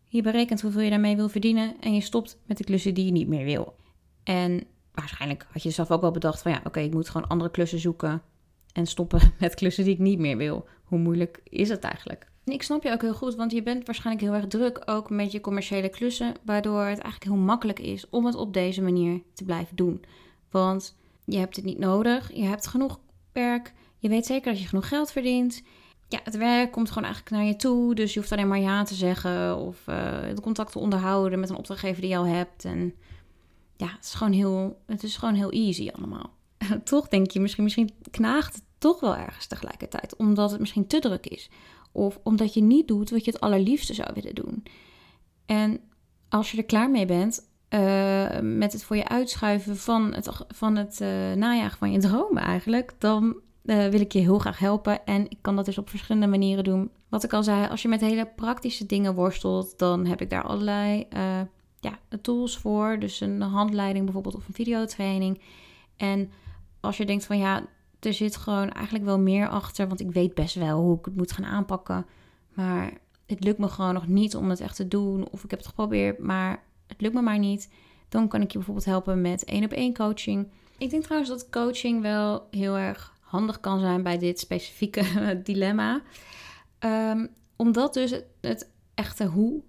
Je 0.08 0.22
berekent 0.22 0.62
hoeveel 0.62 0.82
je 0.82 0.90
daarmee 0.90 1.16
wil 1.16 1.30
verdienen. 1.30 1.80
En 1.80 1.94
je 1.94 2.02
stopt 2.02 2.38
met 2.46 2.58
de 2.58 2.63
klussen 2.63 2.94
die 2.94 3.06
je 3.06 3.12
niet 3.12 3.28
meer 3.28 3.46
wil. 3.46 3.75
En 4.24 4.63
waarschijnlijk 4.94 5.48
had 5.52 5.63
je 5.63 5.70
zelf 5.70 5.92
ook 5.92 6.02
wel 6.02 6.12
bedacht 6.12 6.42
van 6.42 6.52
ja, 6.52 6.62
oké, 6.63 6.80
ik 6.80 6.94
moet 6.94 7.10
gewoon 7.10 7.28
andere 7.28 7.52
klussen 7.52 7.80
zoeken. 7.80 8.22
En 8.74 8.86
stoppen 8.86 9.34
met 9.39 9.56
klussen 9.56 9.84
die 9.84 9.94
ik 9.94 10.00
niet 10.00 10.20
meer 10.20 10.38
wil. 10.38 10.68
Hoe 10.84 11.00
moeilijk 11.00 11.39
is 11.44 11.70
het 11.70 11.84
eigenlijk? 11.84 12.32
ik 12.46 12.63
snap 12.63 12.84
je 12.84 12.92
ook 12.92 13.01
heel 13.01 13.13
goed, 13.13 13.36
want 13.36 13.51
je 13.51 13.63
bent 13.63 13.86
waarschijnlijk 13.86 14.25
heel 14.25 14.36
erg 14.36 14.48
druk 14.48 14.82
ook 14.86 15.10
met 15.10 15.32
je 15.32 15.42
commerciële 15.42 15.89
klussen. 15.89 16.34
Waardoor 16.46 16.80
het 16.80 17.00
eigenlijk 17.00 17.24
heel 17.24 17.36
makkelijk 17.36 17.80
is 17.80 18.10
om 18.10 18.25
het 18.25 18.36
op 18.36 18.53
deze 18.53 18.82
manier 18.82 19.22
te 19.34 19.44
blijven 19.44 19.75
doen. 19.75 20.03
Want 20.51 20.96
je 21.25 21.38
hebt 21.38 21.56
het 21.56 21.65
niet 21.65 21.80
nodig. 21.80 22.34
Je 22.34 22.44
hebt 22.44 22.68
genoeg 22.68 23.00
werk. 23.32 23.74
Je 23.98 24.10
weet 24.10 24.25
zeker 24.25 24.51
dat 24.51 24.62
je 24.62 24.68
genoeg 24.68 24.88
geld 24.88 25.12
verdient 25.12 25.63
ja, 26.13 26.20
het 26.24 26.38
werk 26.38 26.72
komt 26.72 26.88
gewoon 26.88 27.03
eigenlijk 27.03 27.36
naar 27.36 27.46
je 27.46 27.56
toe. 27.56 27.96
Dus 27.96 28.13
je 28.13 28.20
hoeft 28.20 28.32
alleen 28.32 28.48
maar 28.48 28.60
ja 28.60 28.84
te 28.84 28.94
zeggen 28.94 29.58
of 29.58 29.88
uh, 29.88 29.96
de 30.36 30.42
contact 30.42 30.72
te 30.72 30.80
onderhouden 30.80 31.39
met 31.39 31.50
een 31.50 31.56
opdrachtgever 31.56 32.01
die 32.01 32.10
je 32.10 32.18
al 32.18 32.25
hebt. 32.25 32.65
En 32.65 32.94
ja, 33.77 33.88
het 33.88 34.03
is 34.03 34.13
gewoon 34.13 34.34
heel, 34.34 34.80
het 34.86 35.03
is 35.03 35.18
gewoon 35.18 35.34
heel 35.34 35.51
easy 35.51 35.89
allemaal. 35.94 36.34
toch 36.84 37.08
denk 37.08 37.32
je 37.32 37.39
misschien, 37.39 37.63
misschien 37.63 37.91
knaagt 38.12 38.55
het 38.55 38.63
toch 38.77 39.00
wel 39.00 39.15
ergens 39.15 39.48
tegelijkertijd. 39.48 40.15
Omdat 40.15 40.51
het 40.51 40.60
misschien 40.60 40.88
te 40.88 41.00
druk 41.00 41.27
is. 41.27 41.50
Of 41.91 42.20
omdat 42.24 42.53
je 42.53 42.62
niet 42.62 42.88
doet 42.88 43.10
wat 43.10 43.25
je 43.25 43.32
het 43.32 43.39
allerliefste 43.39 43.93
zou 43.93 44.10
willen 44.13 44.36
doen. 44.36 44.63
En 45.46 45.79
als 46.29 46.51
je 46.51 46.58
er 46.58 46.63
klaar 46.63 46.89
mee 46.89 47.05
bent 47.05 47.51
uh, 47.70 48.39
met 48.39 48.74
het 48.74 48.84
voor 48.84 48.96
je 48.96 49.08
uitschuiven 49.08 49.77
van 49.77 50.13
het, 50.13 50.29
van 50.48 50.75
het 50.75 51.00
uh, 51.01 51.34
najagen 51.34 51.77
van 51.77 51.91
je 51.91 52.00
dromen 52.00 52.43
eigenlijk, 52.43 52.96
dan 52.98 53.36
uh, 53.63 53.88
wil 53.88 54.00
ik 54.00 54.12
je 54.12 54.20
heel 54.20 54.39
graag 54.39 54.60
helpen. 54.60 55.05
En 55.05 55.29
ik 55.29 55.38
kan 55.41 55.55
dat 55.55 55.65
dus 55.65 55.77
op 55.77 55.89
verschillende 55.89 56.27
manieren 56.27 56.63
doen. 56.63 56.91
Wat 57.10 57.24
ik 57.24 57.34
al 57.34 57.43
zei, 57.43 57.67
als 57.67 57.82
je 57.82 57.88
met 57.88 58.01
hele 58.01 58.29
praktische 58.36 58.86
dingen 58.86 59.15
worstelt, 59.15 59.79
dan 59.79 60.05
heb 60.05 60.22
ik 60.22 60.29
daar 60.29 60.43
allerlei 60.43 61.08
ja, 61.79 62.00
tools 62.22 62.58
voor. 62.58 63.00
Dus 63.00 63.20
een 63.20 63.41
handleiding 63.41 64.03
bijvoorbeeld 64.03 64.36
of 64.36 64.48
een 64.48 64.53
videotraining. 64.53 65.41
En 65.98 66.32
als 66.84 66.98
je 66.98 67.06
denkt 67.06 67.25
van 67.25 67.38
ja, 67.38 67.66
er 68.00 68.13
zit 68.13 68.36
gewoon 68.36 68.70
eigenlijk 68.70 69.06
wel 69.06 69.20
meer 69.20 69.48
achter, 69.48 69.88
want 69.88 70.00
ik 70.00 70.12
weet 70.12 70.34
best 70.34 70.56
wel 70.56 70.82
hoe 70.82 70.98
ik 70.98 71.06
het 71.06 71.16
moet 71.16 71.32
gaan 71.32 71.46
aanpakken. 71.46 72.06
Maar 72.54 72.94
het 73.25 73.44
lukt 73.44 73.58
me 73.58 73.68
gewoon 73.68 73.94
nog 73.94 74.08
niet 74.08 74.36
om 74.36 74.50
het 74.50 74.60
echt 74.60 74.75
te 74.75 74.88
doen. 74.88 75.28
Of 75.30 75.44
ik 75.44 75.50
heb 75.50 75.60
het 75.60 75.68
geprobeerd, 75.68 76.20
maar 76.20 76.63
het 76.88 77.02
lukt 77.02 77.13
me 77.13 77.22
maar 77.22 77.40
niet. 77.40 77.70
Dan 78.10 78.28
kan 78.28 78.42
ik 78.42 78.52
je 78.52 78.58
bijvoorbeeld 78.58 78.86
helpen 78.86 79.22
met 79.22 79.44
één 79.44 79.63
op 79.63 79.72
één 79.72 79.94
coaching. 79.94 80.48
Ik 80.78 80.90
denk 80.90 81.04
trouwens 81.04 81.32
dat 81.32 81.50
coaching 81.50 82.02
wel 82.02 82.48
heel 82.52 82.78
erg 82.78 83.13
handig 83.19 83.60
kan 83.60 83.80
zijn 83.80 84.04
bij 84.04 84.17
dit 84.17 84.39
specifieke 84.39 85.41
dilemma. 85.43 86.02
Um, 86.80 87.30
omdat 87.56 87.93
dus 87.93 88.12
het, 88.41 88.69
echte 88.93 89.26
hoe 89.26 89.62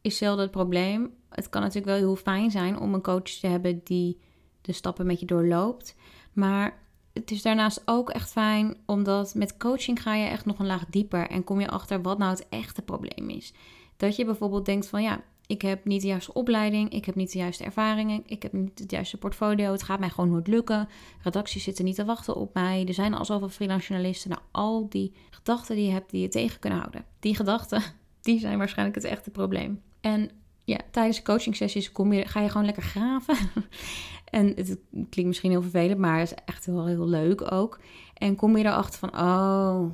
is 0.00 0.16
zelden 0.16 0.42
het 0.42 0.50
probleem. 0.50 1.14
Het 1.28 1.48
kan 1.48 1.60
natuurlijk 1.60 1.88
wel 1.88 1.96
heel 1.96 2.16
fijn 2.16 2.50
zijn 2.50 2.78
om 2.78 2.94
een 2.94 3.02
coach 3.02 3.22
te 3.22 3.46
hebben 3.46 3.80
die 3.84 4.20
de 4.60 4.72
stappen 4.72 5.06
met 5.06 5.20
je 5.20 5.26
doorloopt. 5.26 5.94
Maar 6.34 6.78
het 7.12 7.30
is 7.30 7.42
daarnaast 7.42 7.82
ook 7.84 8.10
echt 8.10 8.30
fijn, 8.30 8.76
omdat 8.86 9.34
met 9.34 9.56
coaching 9.56 10.02
ga 10.02 10.14
je 10.14 10.28
echt 10.28 10.44
nog 10.44 10.58
een 10.58 10.66
laag 10.66 10.86
dieper 10.86 11.28
en 11.28 11.44
kom 11.44 11.60
je 11.60 11.68
achter 11.68 12.02
wat 12.02 12.18
nou 12.18 12.30
het 12.30 12.48
echte 12.48 12.82
probleem 12.82 13.28
is. 13.28 13.52
Dat 13.96 14.16
je 14.16 14.24
bijvoorbeeld 14.24 14.64
denkt 14.64 14.86
van 14.86 15.02
ja, 15.02 15.20
ik 15.46 15.62
heb 15.62 15.84
niet 15.84 16.00
de 16.00 16.06
juiste 16.06 16.32
opleiding, 16.32 16.90
ik 16.90 17.04
heb 17.04 17.14
niet 17.14 17.32
de 17.32 17.38
juiste 17.38 17.64
ervaringen, 17.64 18.22
ik 18.26 18.42
heb 18.42 18.52
niet 18.52 18.78
het 18.78 18.90
juiste 18.90 19.16
portfolio, 19.16 19.72
het 19.72 19.82
gaat 19.82 19.98
mij 19.98 20.10
gewoon 20.10 20.30
nooit 20.30 20.46
lukken. 20.46 20.88
Redacties 21.22 21.64
zitten 21.64 21.84
niet 21.84 21.94
te 21.94 22.04
wachten 22.04 22.36
op 22.36 22.54
mij, 22.54 22.84
er 22.86 22.94
zijn 22.94 23.14
al 23.14 23.24
zoveel 23.24 23.48
freelance 23.48 23.88
journalisten. 23.88 24.30
Nou, 24.30 24.42
al 24.50 24.88
die 24.88 25.12
gedachten 25.30 25.76
die 25.76 25.86
je 25.86 25.92
hebt 25.92 26.10
die 26.10 26.20
je 26.20 26.28
tegen 26.28 26.60
kunnen 26.60 26.78
houden. 26.78 27.04
Die 27.20 27.36
gedachten, 27.36 27.82
die 28.22 28.38
zijn 28.38 28.58
waarschijnlijk 28.58 28.96
het 28.96 29.04
echte 29.04 29.30
probleem. 29.30 29.82
En 30.00 30.30
ja, 30.64 30.78
tijdens 30.90 31.22
coaching 31.22 31.56
sessies 31.56 31.92
kom 31.92 32.12
je, 32.12 32.26
ga 32.26 32.40
je 32.40 32.48
gewoon 32.48 32.64
lekker 32.64 32.82
graven. 32.82 33.36
en 34.30 34.46
het 34.46 34.78
klinkt 34.90 35.24
misschien 35.24 35.50
heel 35.50 35.62
vervelend, 35.62 35.98
maar 35.98 36.18
het 36.18 36.30
is 36.30 36.36
echt 36.44 36.66
wel 36.66 36.86
heel 36.86 37.08
leuk 37.08 37.52
ook. 37.52 37.80
En 38.14 38.36
kom 38.36 38.56
je 38.56 38.64
erachter 38.64 38.98
van, 38.98 39.20
oh, 39.20 39.90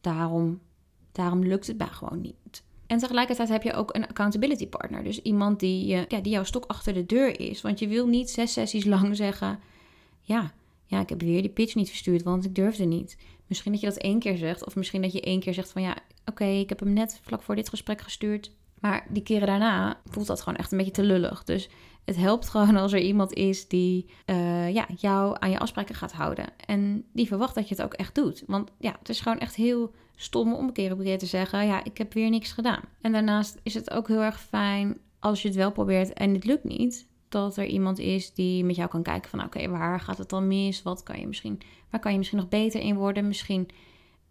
daarom, 0.00 0.60
daarom 1.12 1.44
lukt 1.44 1.66
het 1.66 1.78
mij 1.78 1.86
gewoon 1.86 2.20
niet. 2.20 2.62
En 2.86 2.98
tegelijkertijd 2.98 3.48
heb 3.48 3.62
je 3.62 3.72
ook 3.72 3.94
een 3.94 4.06
accountability 4.06 4.68
partner. 4.68 5.04
Dus 5.04 5.22
iemand 5.22 5.60
die, 5.60 5.86
ja, 5.86 6.20
die 6.20 6.32
jouw 6.32 6.44
stok 6.44 6.64
achter 6.64 6.94
de 6.94 7.06
deur 7.06 7.40
is. 7.40 7.60
Want 7.60 7.78
je 7.78 7.88
wil 7.88 8.06
niet 8.06 8.30
zes 8.30 8.52
sessies 8.52 8.84
lang 8.84 9.16
zeggen: 9.24 9.58
ja, 10.20 10.52
ja, 10.84 11.00
ik 11.00 11.08
heb 11.08 11.20
weer 11.20 11.42
die 11.42 11.50
pitch 11.50 11.74
niet 11.74 11.88
verstuurd, 11.88 12.22
want 12.22 12.44
ik 12.44 12.54
durfde 12.54 12.84
niet. 12.84 13.16
Misschien 13.46 13.72
dat 13.72 13.80
je 13.80 13.86
dat 13.86 13.96
één 13.96 14.18
keer 14.18 14.36
zegt. 14.36 14.66
Of 14.66 14.76
misschien 14.76 15.02
dat 15.02 15.12
je 15.12 15.20
één 15.20 15.40
keer 15.40 15.54
zegt 15.54 15.72
van 15.72 15.82
ja, 15.82 15.96
oké, 16.24 16.44
ik 16.44 16.68
heb 16.68 16.80
hem 16.80 16.92
net 16.92 17.20
vlak 17.22 17.42
voor 17.42 17.56
dit 17.56 17.68
gesprek 17.68 18.00
gestuurd. 18.00 18.52
Maar 18.84 19.06
die 19.08 19.22
keren 19.22 19.46
daarna 19.46 20.00
voelt 20.04 20.26
dat 20.26 20.40
gewoon 20.40 20.58
echt 20.58 20.72
een 20.72 20.78
beetje 20.78 20.92
te 20.92 21.02
lullig. 21.02 21.44
Dus 21.44 21.68
het 22.04 22.16
helpt 22.16 22.48
gewoon 22.48 22.76
als 22.82 22.92
er 22.92 23.00
iemand 23.00 23.32
is 23.32 23.68
die 23.68 24.06
uh, 24.26 24.74
ja, 24.74 24.86
jou 24.96 25.36
aan 25.38 25.50
je 25.50 25.58
afspraken 25.58 25.94
gaat 25.94 26.12
houden. 26.12 26.46
En 26.66 27.04
die 27.12 27.26
verwacht 27.26 27.54
dat 27.54 27.68
je 27.68 27.74
het 27.74 27.84
ook 27.84 27.94
echt 27.94 28.14
doet. 28.14 28.42
Want 28.46 28.70
ja, 28.78 28.96
het 28.98 29.08
is 29.08 29.20
gewoon 29.20 29.38
echt 29.38 29.54
heel 29.54 29.94
stom 30.16 30.54
om 30.54 30.66
een 30.66 30.72
keer 30.72 30.92
op 30.92 31.18
te 31.18 31.26
zeggen: 31.26 31.66
ja, 31.66 31.84
ik 31.84 31.98
heb 31.98 32.12
weer 32.12 32.30
niks 32.30 32.52
gedaan. 32.52 32.82
En 33.00 33.12
daarnaast 33.12 33.60
is 33.62 33.74
het 33.74 33.90
ook 33.90 34.08
heel 34.08 34.22
erg 34.22 34.40
fijn 34.40 34.98
als 35.18 35.42
je 35.42 35.48
het 35.48 35.56
wel 35.56 35.72
probeert 35.72 36.12
en 36.12 36.34
het 36.34 36.44
lukt 36.44 36.64
niet. 36.64 37.08
Dat 37.28 37.56
er 37.56 37.66
iemand 37.66 37.98
is 37.98 38.34
die 38.34 38.64
met 38.64 38.76
jou 38.76 38.88
kan 38.88 39.02
kijken 39.02 39.30
van 39.30 39.44
oké, 39.44 39.68
waar 39.68 40.00
gaat 40.00 40.18
het 40.18 40.28
dan 40.28 40.46
mis? 40.46 40.82
Wat 40.82 41.02
kan 41.02 41.20
je 41.20 41.26
misschien, 41.26 41.60
waar 41.90 42.00
kan 42.00 42.12
je 42.12 42.18
misschien 42.18 42.38
nog 42.38 42.48
beter 42.48 42.80
in 42.80 42.96
worden? 42.96 43.26
Misschien 43.26 43.68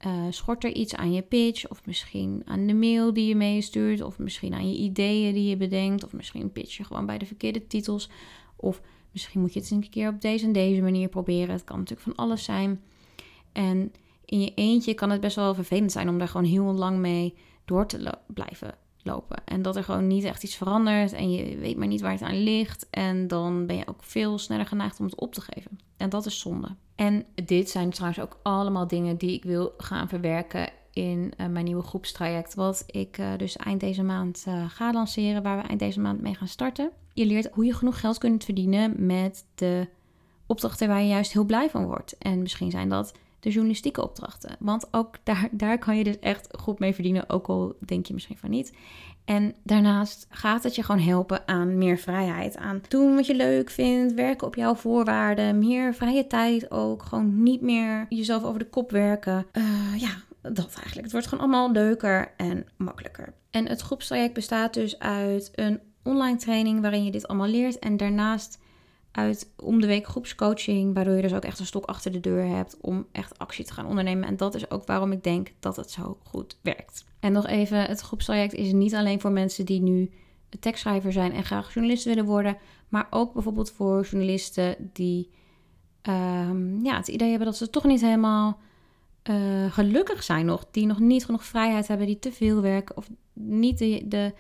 uh, 0.06 0.24
schort 0.30 0.64
er 0.64 0.74
iets 0.74 0.96
aan 0.96 1.14
je 1.14 1.22
pitch, 1.22 1.70
of 1.70 1.86
misschien 1.86 2.42
aan 2.46 2.68
de 2.68 2.74
mail 2.74 3.14
die 3.14 3.28
je 3.28 3.36
meestuurt, 3.36 4.02
of 4.02 4.20
misschien 4.20 4.54
aan 4.54 4.70
je 4.70 4.78
ideeën 4.78 5.34
die 5.34 5.50
je 5.50 5.58
bedenkt, 5.58 6.04
of 6.04 6.14
misschien 6.14 6.52
pitch 6.52 6.78
je 6.78 6.84
gewoon 6.84 7.06
bij 7.06 7.18
de 7.18 7.26
verkeerde 7.26 7.68
titels, 7.68 8.10
of 8.56 8.82
misschien 9.12 9.42
moet 9.42 9.54
je 9.54 9.60
het 9.60 9.72
eens 9.72 9.84
een 9.84 9.90
keer 9.90 10.10
op 10.10 10.22
deze 10.22 10.46
en 10.46 10.54
deze 10.54 10.82
manier 10.82 11.10
proberen. 11.10 11.54
Het 11.54 11.64
kan 11.64 11.78
natuurlijk 11.78 12.08
van 12.08 12.26
alles 12.26 12.44
zijn. 12.44 12.82
En 13.52 13.94
in 14.26 14.42
je 14.42 14.54
eentje 14.56 14.94
kan 14.94 15.10
het 15.10 15.22
best 15.22 15.36
wel 15.36 15.56
vervelend 15.56 15.92
zijn 15.92 16.10
om 16.10 16.18
daar 16.18 16.28
gewoon 16.28 16.48
heel 16.48 16.74
lang 16.74 16.98
mee 16.98 17.34
door 17.66 17.88
te 17.88 18.18
blijven 18.28 18.76
lopen. 19.04 19.42
En 19.46 19.62
dat 19.62 19.76
er 19.76 19.84
gewoon 19.84 20.08
niet 20.08 20.24
echt 20.24 20.44
iets 20.44 20.56
verandert 20.56 21.14
en 21.14 21.32
je 21.32 21.58
weet 21.58 21.78
maar 21.78 21.88
niet 21.88 22.02
waar 22.02 22.12
het 22.12 22.22
aan 22.22 22.44
ligt. 22.44 22.88
En 22.90 23.28
dan 23.28 23.66
ben 23.66 23.76
je 23.76 23.88
ook 23.88 24.04
veel 24.04 24.38
sneller 24.38 24.66
geneigd 24.66 25.00
om 25.00 25.06
het 25.06 25.20
op 25.20 25.34
te 25.34 25.42
geven. 25.42 25.80
En 25.98 26.10
dat 26.10 26.26
is 26.26 26.40
zonde. 26.40 26.76
En 26.96 27.26
dit 27.46 27.70
zijn 27.70 27.90
trouwens 27.90 28.22
ook 28.22 28.38
allemaal 28.44 28.88
dingen 28.88 29.18
die 29.18 29.34
ik 29.34 29.44
wil 29.44 29.74
gaan 29.78 30.10
verwerken 30.10 30.70
in 30.94 31.34
uh, 31.38 31.48
mijn 31.48 31.66
nieuwe 31.66 31.84
groepstraject. 31.84 32.54
Wat 32.54 32.84
ik 32.88 33.18
uh, 33.18 33.28
dus 33.38 33.56
eind 33.56 33.80
deze 33.80 34.04
maand 34.04 34.46
uh, 34.48 34.70
ga 34.70 34.94
lanceren, 34.94 35.44
waar 35.44 35.62
we 35.62 35.68
eind 35.68 35.80
deze 35.80 36.00
maand 36.00 36.22
mee 36.22 36.36
gaan 36.36 36.48
starten. 36.48 36.92
Je 37.14 37.26
leert 37.26 37.50
hoe 37.52 37.66
je 37.66 37.74
genoeg 37.74 38.00
geld 38.00 38.18
kunt 38.18 38.44
verdienen 38.44 39.06
met 39.06 39.46
de 39.56 39.88
opdrachten 40.46 40.88
waar 40.88 41.02
je 41.02 41.08
juist 41.08 41.34
heel 41.34 41.44
blij 41.44 41.70
van 41.70 41.86
wordt. 41.86 42.18
En 42.18 42.42
misschien 42.42 42.72
zijn 42.72 42.90
dat 42.90 43.14
de 43.40 43.50
journalistieke 43.50 44.04
opdrachten. 44.04 44.56
Want 44.60 44.88
ook 44.92 45.16
daar, 45.24 45.50
daar 45.52 45.78
kan 45.78 45.98
je 45.98 46.04
dus 46.04 46.20
echt 46.20 46.48
goed 46.60 46.80
mee 46.80 46.94
verdienen, 46.94 47.30
ook 47.30 47.48
al 47.48 47.76
denk 47.80 48.06
je 48.06 48.14
misschien 48.14 48.38
van 48.38 48.50
niet. 48.50 48.74
En 49.26 49.56
daarnaast 49.64 50.28
gaat 50.30 50.64
het 50.64 50.76
je 50.76 50.84
gewoon 50.84 51.02
helpen 51.02 51.48
aan 51.48 51.78
meer 51.78 51.98
vrijheid. 51.98 52.58
Aan 52.58 52.82
doen 52.88 53.16
wat 53.16 53.26
je 53.26 53.36
leuk 53.36 53.70
vindt, 53.70 54.14
werken 54.14 54.48
op 54.48 54.56
jouw 54.56 54.76
voorwaarden, 54.76 55.60
meer 55.60 55.94
vrije 55.94 56.28
tijd 56.28 56.72
ook. 56.72 57.04
Gewoon 57.04 57.44
niet 57.44 57.62
meer 57.62 58.06
jezelf 58.10 58.44
over 58.44 58.60
de 58.60 58.70
kop 58.70 58.92
werken. 58.92 59.46
Uh, 59.54 59.64
ja, 60.02 60.12
dat 60.42 60.66
eigenlijk. 60.66 61.02
Het 61.02 61.12
wordt 61.12 61.28
gewoon 61.28 61.44
allemaal 61.44 61.72
leuker 61.72 62.32
en 62.38 62.66
makkelijker. 62.78 63.34
En 63.52 63.68
het 63.68 63.82
groepstraject 63.82 64.34
bestaat 64.34 64.74
dus 64.74 65.00
uit 65.00 65.52
een 65.56 65.80
online 66.04 66.38
training 66.38 66.82
waarin 66.82 67.04
je 67.04 67.12
dit 67.12 67.28
allemaal 67.28 67.48
leert. 67.48 67.80
En 67.80 67.98
daarnaast 67.98 68.60
uit 69.14 69.54
om 69.58 69.82
de 69.82 69.88
week 69.88 70.08
groepscoaching, 70.08 70.94
waardoor 70.94 71.16
je 71.16 71.22
dus 71.22 71.34
ook 71.34 71.44
echt 71.44 71.60
een 71.60 71.66
stok 71.66 71.86
achter 71.86 72.12
de 72.12 72.20
deur 72.20 72.46
hebt 72.46 72.78
om 72.82 73.08
echt 73.12 73.40
actie 73.40 73.66
te 73.66 73.74
gaan 73.74 73.86
ondernemen. 73.86 74.28
En 74.28 74.38
dat 74.38 74.56
is 74.56 74.72
ook 74.72 74.86
waarom 74.86 75.12
ik 75.12 75.24
denk 75.24 75.54
dat 75.60 75.76
het 75.76 75.92
zo 75.92 76.18
goed 76.24 76.58
werkt. 76.62 77.06
En 77.20 77.32
nog 77.32 77.48
even, 77.48 77.82
het 77.82 78.02
groepstraject 78.02 78.54
is 78.54 78.72
niet 78.72 78.96
alleen 78.96 79.22
voor 79.22 79.32
mensen 79.32 79.66
die 79.66 79.82
nu 79.82 80.12
tekstschrijver 80.60 81.12
zijn 81.12 81.32
en 81.32 81.44
graag 81.44 81.74
journalist 81.74 82.06
willen 82.06 82.26
worden, 82.26 82.58
maar 82.90 83.08
ook 83.10 83.34
bijvoorbeeld 83.34 83.72
voor 83.72 84.06
journalisten 84.06 84.90
die 84.94 85.30
ehm, 86.02 86.86
ja, 86.86 86.98
het 86.98 87.08
idee 87.08 87.30
hebben 87.30 87.48
dat 87.48 87.58
ze 87.58 87.70
toch 87.70 87.84
niet 87.84 88.02
helemaal 88.02 88.60
uh, 89.30 89.72
gelukkig 89.72 90.24
zijn 90.24 90.46
nog, 90.46 90.66
die 90.72 90.86
nog 90.86 91.00
niet 91.00 91.26
genoeg 91.26 91.46
vrijheid 91.46 91.88
hebben, 91.88 92.08
die 92.08 92.20
te 92.20 92.32
veel 92.32 92.62
werken 92.62 92.98
of 92.98 93.10
niet 93.34 93.78
de, 93.78 94.04
de, 94.08 94.34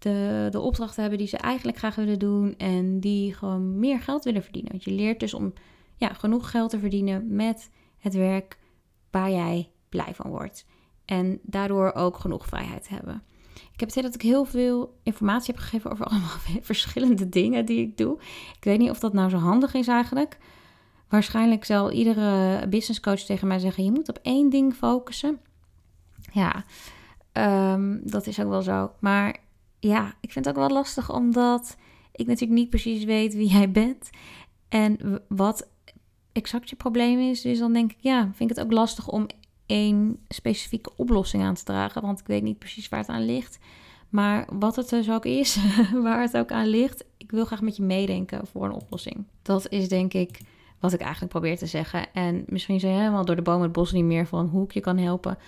de, 0.00 0.48
de 0.50 0.60
opdrachten 0.60 1.00
hebben 1.00 1.18
die 1.18 1.28
ze 1.28 1.36
eigenlijk 1.36 1.78
graag 1.78 1.94
willen 1.94 2.18
doen 2.18 2.54
en 2.56 3.00
die 3.00 3.34
gewoon 3.34 3.78
meer 3.78 4.00
geld 4.00 4.24
willen 4.24 4.42
verdienen. 4.42 4.70
Want 4.70 4.84
je 4.84 4.90
leert 4.90 5.20
dus 5.20 5.34
om 5.34 5.52
ja, 5.96 6.08
genoeg 6.08 6.50
geld 6.50 6.70
te 6.70 6.78
verdienen 6.78 7.34
met 7.34 7.70
het 7.98 8.14
werk 8.14 8.58
waar 9.10 9.30
jij 9.30 9.70
blij 9.88 10.14
van 10.14 10.30
wordt. 10.30 10.66
En 11.04 11.38
daardoor 11.42 11.92
ook 11.92 12.18
genoeg 12.18 12.46
vrijheid 12.46 12.88
hebben. 12.88 13.22
Ik 13.54 13.80
heb 13.80 13.88
het 13.88 13.98
idee 13.98 14.10
dat 14.10 14.14
ik 14.14 14.28
heel 14.28 14.44
veel 14.44 14.98
informatie 15.02 15.54
heb 15.54 15.62
gegeven 15.62 15.90
over 15.90 16.04
allemaal 16.10 16.38
verschillende 16.60 17.28
dingen 17.28 17.64
die 17.66 17.80
ik 17.80 17.96
doe. 17.96 18.18
Ik 18.56 18.64
weet 18.64 18.78
niet 18.78 18.90
of 18.90 18.98
dat 18.98 19.12
nou 19.12 19.30
zo 19.30 19.36
handig 19.36 19.74
is 19.74 19.88
eigenlijk. 19.88 20.38
Waarschijnlijk 21.08 21.64
zal 21.64 21.90
iedere 21.90 22.68
business 22.68 23.00
coach 23.00 23.20
tegen 23.20 23.48
mij 23.48 23.58
zeggen: 23.58 23.84
je 23.84 23.90
moet 23.90 24.08
op 24.08 24.18
één 24.22 24.50
ding 24.50 24.74
focussen. 24.74 25.40
Ja, 26.32 26.64
ehm, 27.32 27.98
dat 28.02 28.26
is 28.26 28.40
ook 28.40 28.48
wel 28.48 28.62
zo. 28.62 28.92
Maar 29.00 29.36
ja, 29.80 30.14
ik 30.20 30.32
vind 30.32 30.44
het 30.44 30.54
ook 30.54 30.60
wel 30.68 30.76
lastig 30.76 31.12
omdat 31.12 31.76
ik 32.12 32.26
natuurlijk 32.26 32.60
niet 32.60 32.70
precies 32.70 33.04
weet 33.04 33.34
wie 33.34 33.48
jij 33.48 33.70
bent 33.70 34.10
en 34.68 35.22
wat 35.28 35.68
exact 36.32 36.70
je 36.70 36.76
probleem 36.76 37.18
is. 37.18 37.40
Dus 37.40 37.58
dan 37.58 37.72
denk 37.72 37.90
ik, 37.90 37.98
ja, 38.00 38.22
vind 38.22 38.50
ik 38.50 38.56
het 38.56 38.64
ook 38.64 38.72
lastig 38.72 39.08
om 39.08 39.26
één 39.66 40.18
specifieke 40.28 40.90
oplossing 40.96 41.42
aan 41.42 41.54
te 41.54 41.64
dragen, 41.64 42.02
want 42.02 42.20
ik 42.20 42.26
weet 42.26 42.42
niet 42.42 42.58
precies 42.58 42.88
waar 42.88 43.00
het 43.00 43.08
aan 43.08 43.24
ligt. 43.24 43.58
Maar 44.08 44.46
wat 44.52 44.76
het 44.76 44.88
dus 44.88 45.10
ook 45.10 45.24
is, 45.24 45.58
waar 46.02 46.20
het 46.20 46.36
ook 46.36 46.50
aan 46.50 46.66
ligt, 46.66 47.04
ik 47.16 47.30
wil 47.30 47.44
graag 47.44 47.62
met 47.62 47.76
je 47.76 47.82
meedenken 47.82 48.46
voor 48.46 48.64
een 48.64 48.72
oplossing. 48.72 49.24
Dat 49.42 49.68
is 49.68 49.88
denk 49.88 50.14
ik 50.14 50.40
wat 50.80 50.92
ik 50.92 51.00
eigenlijk 51.00 51.32
probeer 51.32 51.58
te 51.58 51.66
zeggen. 51.66 52.12
En 52.12 52.44
misschien 52.46 52.80
zijn 52.80 52.98
helemaal 52.98 53.24
door 53.24 53.36
de 53.36 53.42
boom 53.42 53.62
het 53.62 53.72
bos 53.72 53.92
niet 53.92 54.04
meer 54.04 54.26
van 54.26 54.46
hoe 54.46 54.64
ik 54.64 54.72
je 54.72 54.80
kan 54.80 54.98
helpen. 54.98 55.38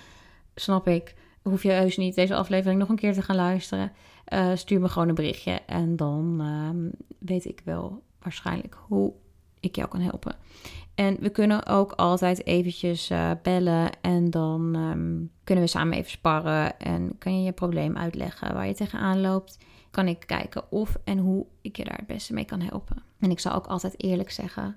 Snap 0.54 0.88
ik. 0.88 1.14
Hoef 1.42 1.62
je 1.62 1.70
heus 1.70 1.96
niet 1.96 2.14
deze 2.14 2.34
aflevering 2.34 2.80
nog 2.80 2.88
een 2.88 2.96
keer 2.96 3.12
te 3.12 3.22
gaan 3.22 3.36
luisteren. 3.36 3.92
Uh, 4.32 4.50
stuur 4.54 4.80
me 4.80 4.88
gewoon 4.88 5.08
een 5.08 5.14
berichtje 5.14 5.60
en 5.66 5.96
dan 5.96 6.38
uh, 6.40 6.90
weet 7.18 7.44
ik 7.44 7.60
wel 7.64 8.02
waarschijnlijk 8.20 8.76
hoe 8.86 9.12
ik 9.60 9.76
jou 9.76 9.88
kan 9.88 10.00
helpen. 10.00 10.34
En 10.94 11.16
we 11.20 11.30
kunnen 11.30 11.66
ook 11.66 11.92
altijd 11.92 12.46
eventjes 12.46 13.10
uh, 13.10 13.30
bellen 13.42 13.90
en 14.00 14.30
dan 14.30 14.74
um, 14.74 15.30
kunnen 15.44 15.64
we 15.64 15.70
samen 15.70 15.98
even 15.98 16.10
sparren 16.10 16.78
en 16.78 17.18
kan 17.18 17.38
je 17.38 17.44
je 17.44 17.52
probleem 17.52 17.96
uitleggen 17.96 18.54
waar 18.54 18.66
je 18.66 18.74
tegenaan 18.74 19.20
loopt. 19.20 19.58
Kan 19.90 20.08
ik 20.08 20.22
kijken 20.26 20.70
of 20.70 20.96
en 21.04 21.18
hoe 21.18 21.46
ik 21.60 21.76
je 21.76 21.84
daar 21.84 21.96
het 21.96 22.06
beste 22.06 22.32
mee 22.32 22.44
kan 22.44 22.60
helpen. 22.60 23.02
En 23.18 23.30
ik 23.30 23.40
zal 23.40 23.52
ook 23.52 23.66
altijd 23.66 24.02
eerlijk 24.02 24.30
zeggen 24.30 24.76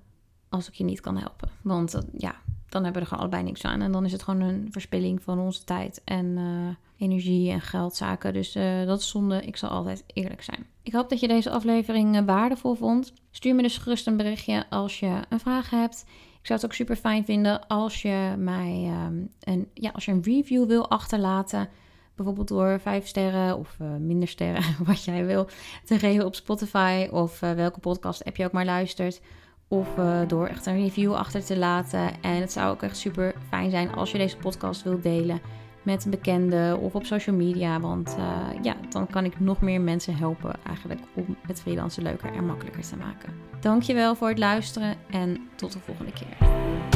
als 0.49 0.67
ik 0.67 0.73
je 0.73 0.83
niet 0.83 1.01
kan 1.01 1.17
helpen. 1.17 1.49
Want 1.61 1.95
uh, 1.95 2.01
ja, 2.17 2.35
dan 2.75 2.83
hebben 2.83 3.01
we 3.01 3.09
er 3.09 3.15
gewoon 3.15 3.31
allebei 3.31 3.51
niks 3.51 3.63
aan. 3.63 3.81
En 3.81 3.91
dan 3.91 4.05
is 4.05 4.11
het 4.11 4.23
gewoon 4.23 4.41
een 4.41 4.67
verspilling 4.71 5.21
van 5.21 5.39
onze 5.39 5.63
tijd 5.63 6.01
en 6.03 6.25
uh, 6.25 6.67
energie 6.97 7.51
en 7.51 7.61
geldzaken. 7.61 8.33
Dus 8.33 8.55
uh, 8.55 8.85
dat 8.85 8.99
is 8.99 9.09
zonde. 9.09 9.41
Ik 9.41 9.57
zal 9.57 9.69
altijd 9.69 10.03
eerlijk 10.13 10.43
zijn. 10.43 10.65
Ik 10.81 10.93
hoop 10.93 11.09
dat 11.09 11.19
je 11.19 11.27
deze 11.27 11.49
aflevering 11.49 12.25
waardevol 12.25 12.75
vond. 12.75 13.13
Stuur 13.31 13.55
me 13.55 13.61
dus 13.61 13.77
gerust 13.77 14.07
een 14.07 14.17
berichtje 14.17 14.65
als 14.69 14.99
je 14.99 15.19
een 15.29 15.39
vraag 15.39 15.69
hebt. 15.69 16.05
Ik 16.39 16.51
zou 16.51 16.59
het 16.59 16.65
ook 16.65 16.73
super 16.73 16.95
fijn 16.95 17.25
vinden 17.25 17.67
als 17.67 18.01
je 18.01 18.33
mij 18.37 18.91
um, 19.05 19.29
een, 19.39 19.69
ja, 19.73 19.89
als 19.93 20.05
je 20.05 20.11
een 20.11 20.23
review 20.23 20.67
wil 20.67 20.89
achterlaten. 20.89 21.69
Bijvoorbeeld 22.15 22.47
door 22.47 22.79
vijf 22.79 23.07
sterren 23.07 23.57
of 23.57 23.77
minder 23.99 24.27
sterren, 24.27 24.63
wat 24.85 25.03
jij 25.03 25.25
wil, 25.25 25.47
te 25.85 25.99
geven 25.99 26.25
op 26.25 26.35
Spotify 26.35 27.07
of 27.11 27.39
welke 27.39 27.79
podcast 27.79 28.23
app 28.23 28.35
je 28.35 28.45
ook 28.45 28.51
maar 28.51 28.65
luistert. 28.65 29.21
Of 29.67 29.97
uh, 29.97 30.19
door 30.27 30.47
echt 30.47 30.65
een 30.65 30.81
review 30.81 31.13
achter 31.13 31.45
te 31.45 31.57
laten. 31.57 32.21
En 32.21 32.35
het 32.35 32.51
zou 32.51 32.71
ook 32.71 32.81
echt 32.81 32.97
super 32.97 33.33
fijn 33.49 33.69
zijn 33.69 33.93
als 33.93 34.11
je 34.11 34.17
deze 34.17 34.37
podcast 34.37 34.83
wilt 34.83 35.03
delen 35.03 35.41
met 35.83 36.05
een 36.05 36.11
bekende 36.11 36.77
of 36.81 36.95
op 36.95 37.05
social 37.05 37.35
media. 37.35 37.79
Want 37.79 38.15
uh, 38.19 38.63
ja, 38.63 38.75
dan 38.89 39.07
kan 39.07 39.25
ik 39.25 39.39
nog 39.39 39.61
meer 39.61 39.81
mensen 39.81 40.15
helpen 40.15 40.55
eigenlijk 40.67 41.01
om 41.13 41.35
het 41.47 41.61
freelancen 41.61 42.03
leuker 42.03 42.33
en 42.33 42.45
makkelijker 42.45 42.81
te 42.81 42.95
maken. 42.95 43.33
Dankjewel 43.59 44.15
voor 44.15 44.27
het 44.27 44.37
luisteren 44.37 44.95
en 45.09 45.47
tot 45.55 45.71
de 45.71 45.79
volgende 45.79 46.11
keer. 46.11 46.94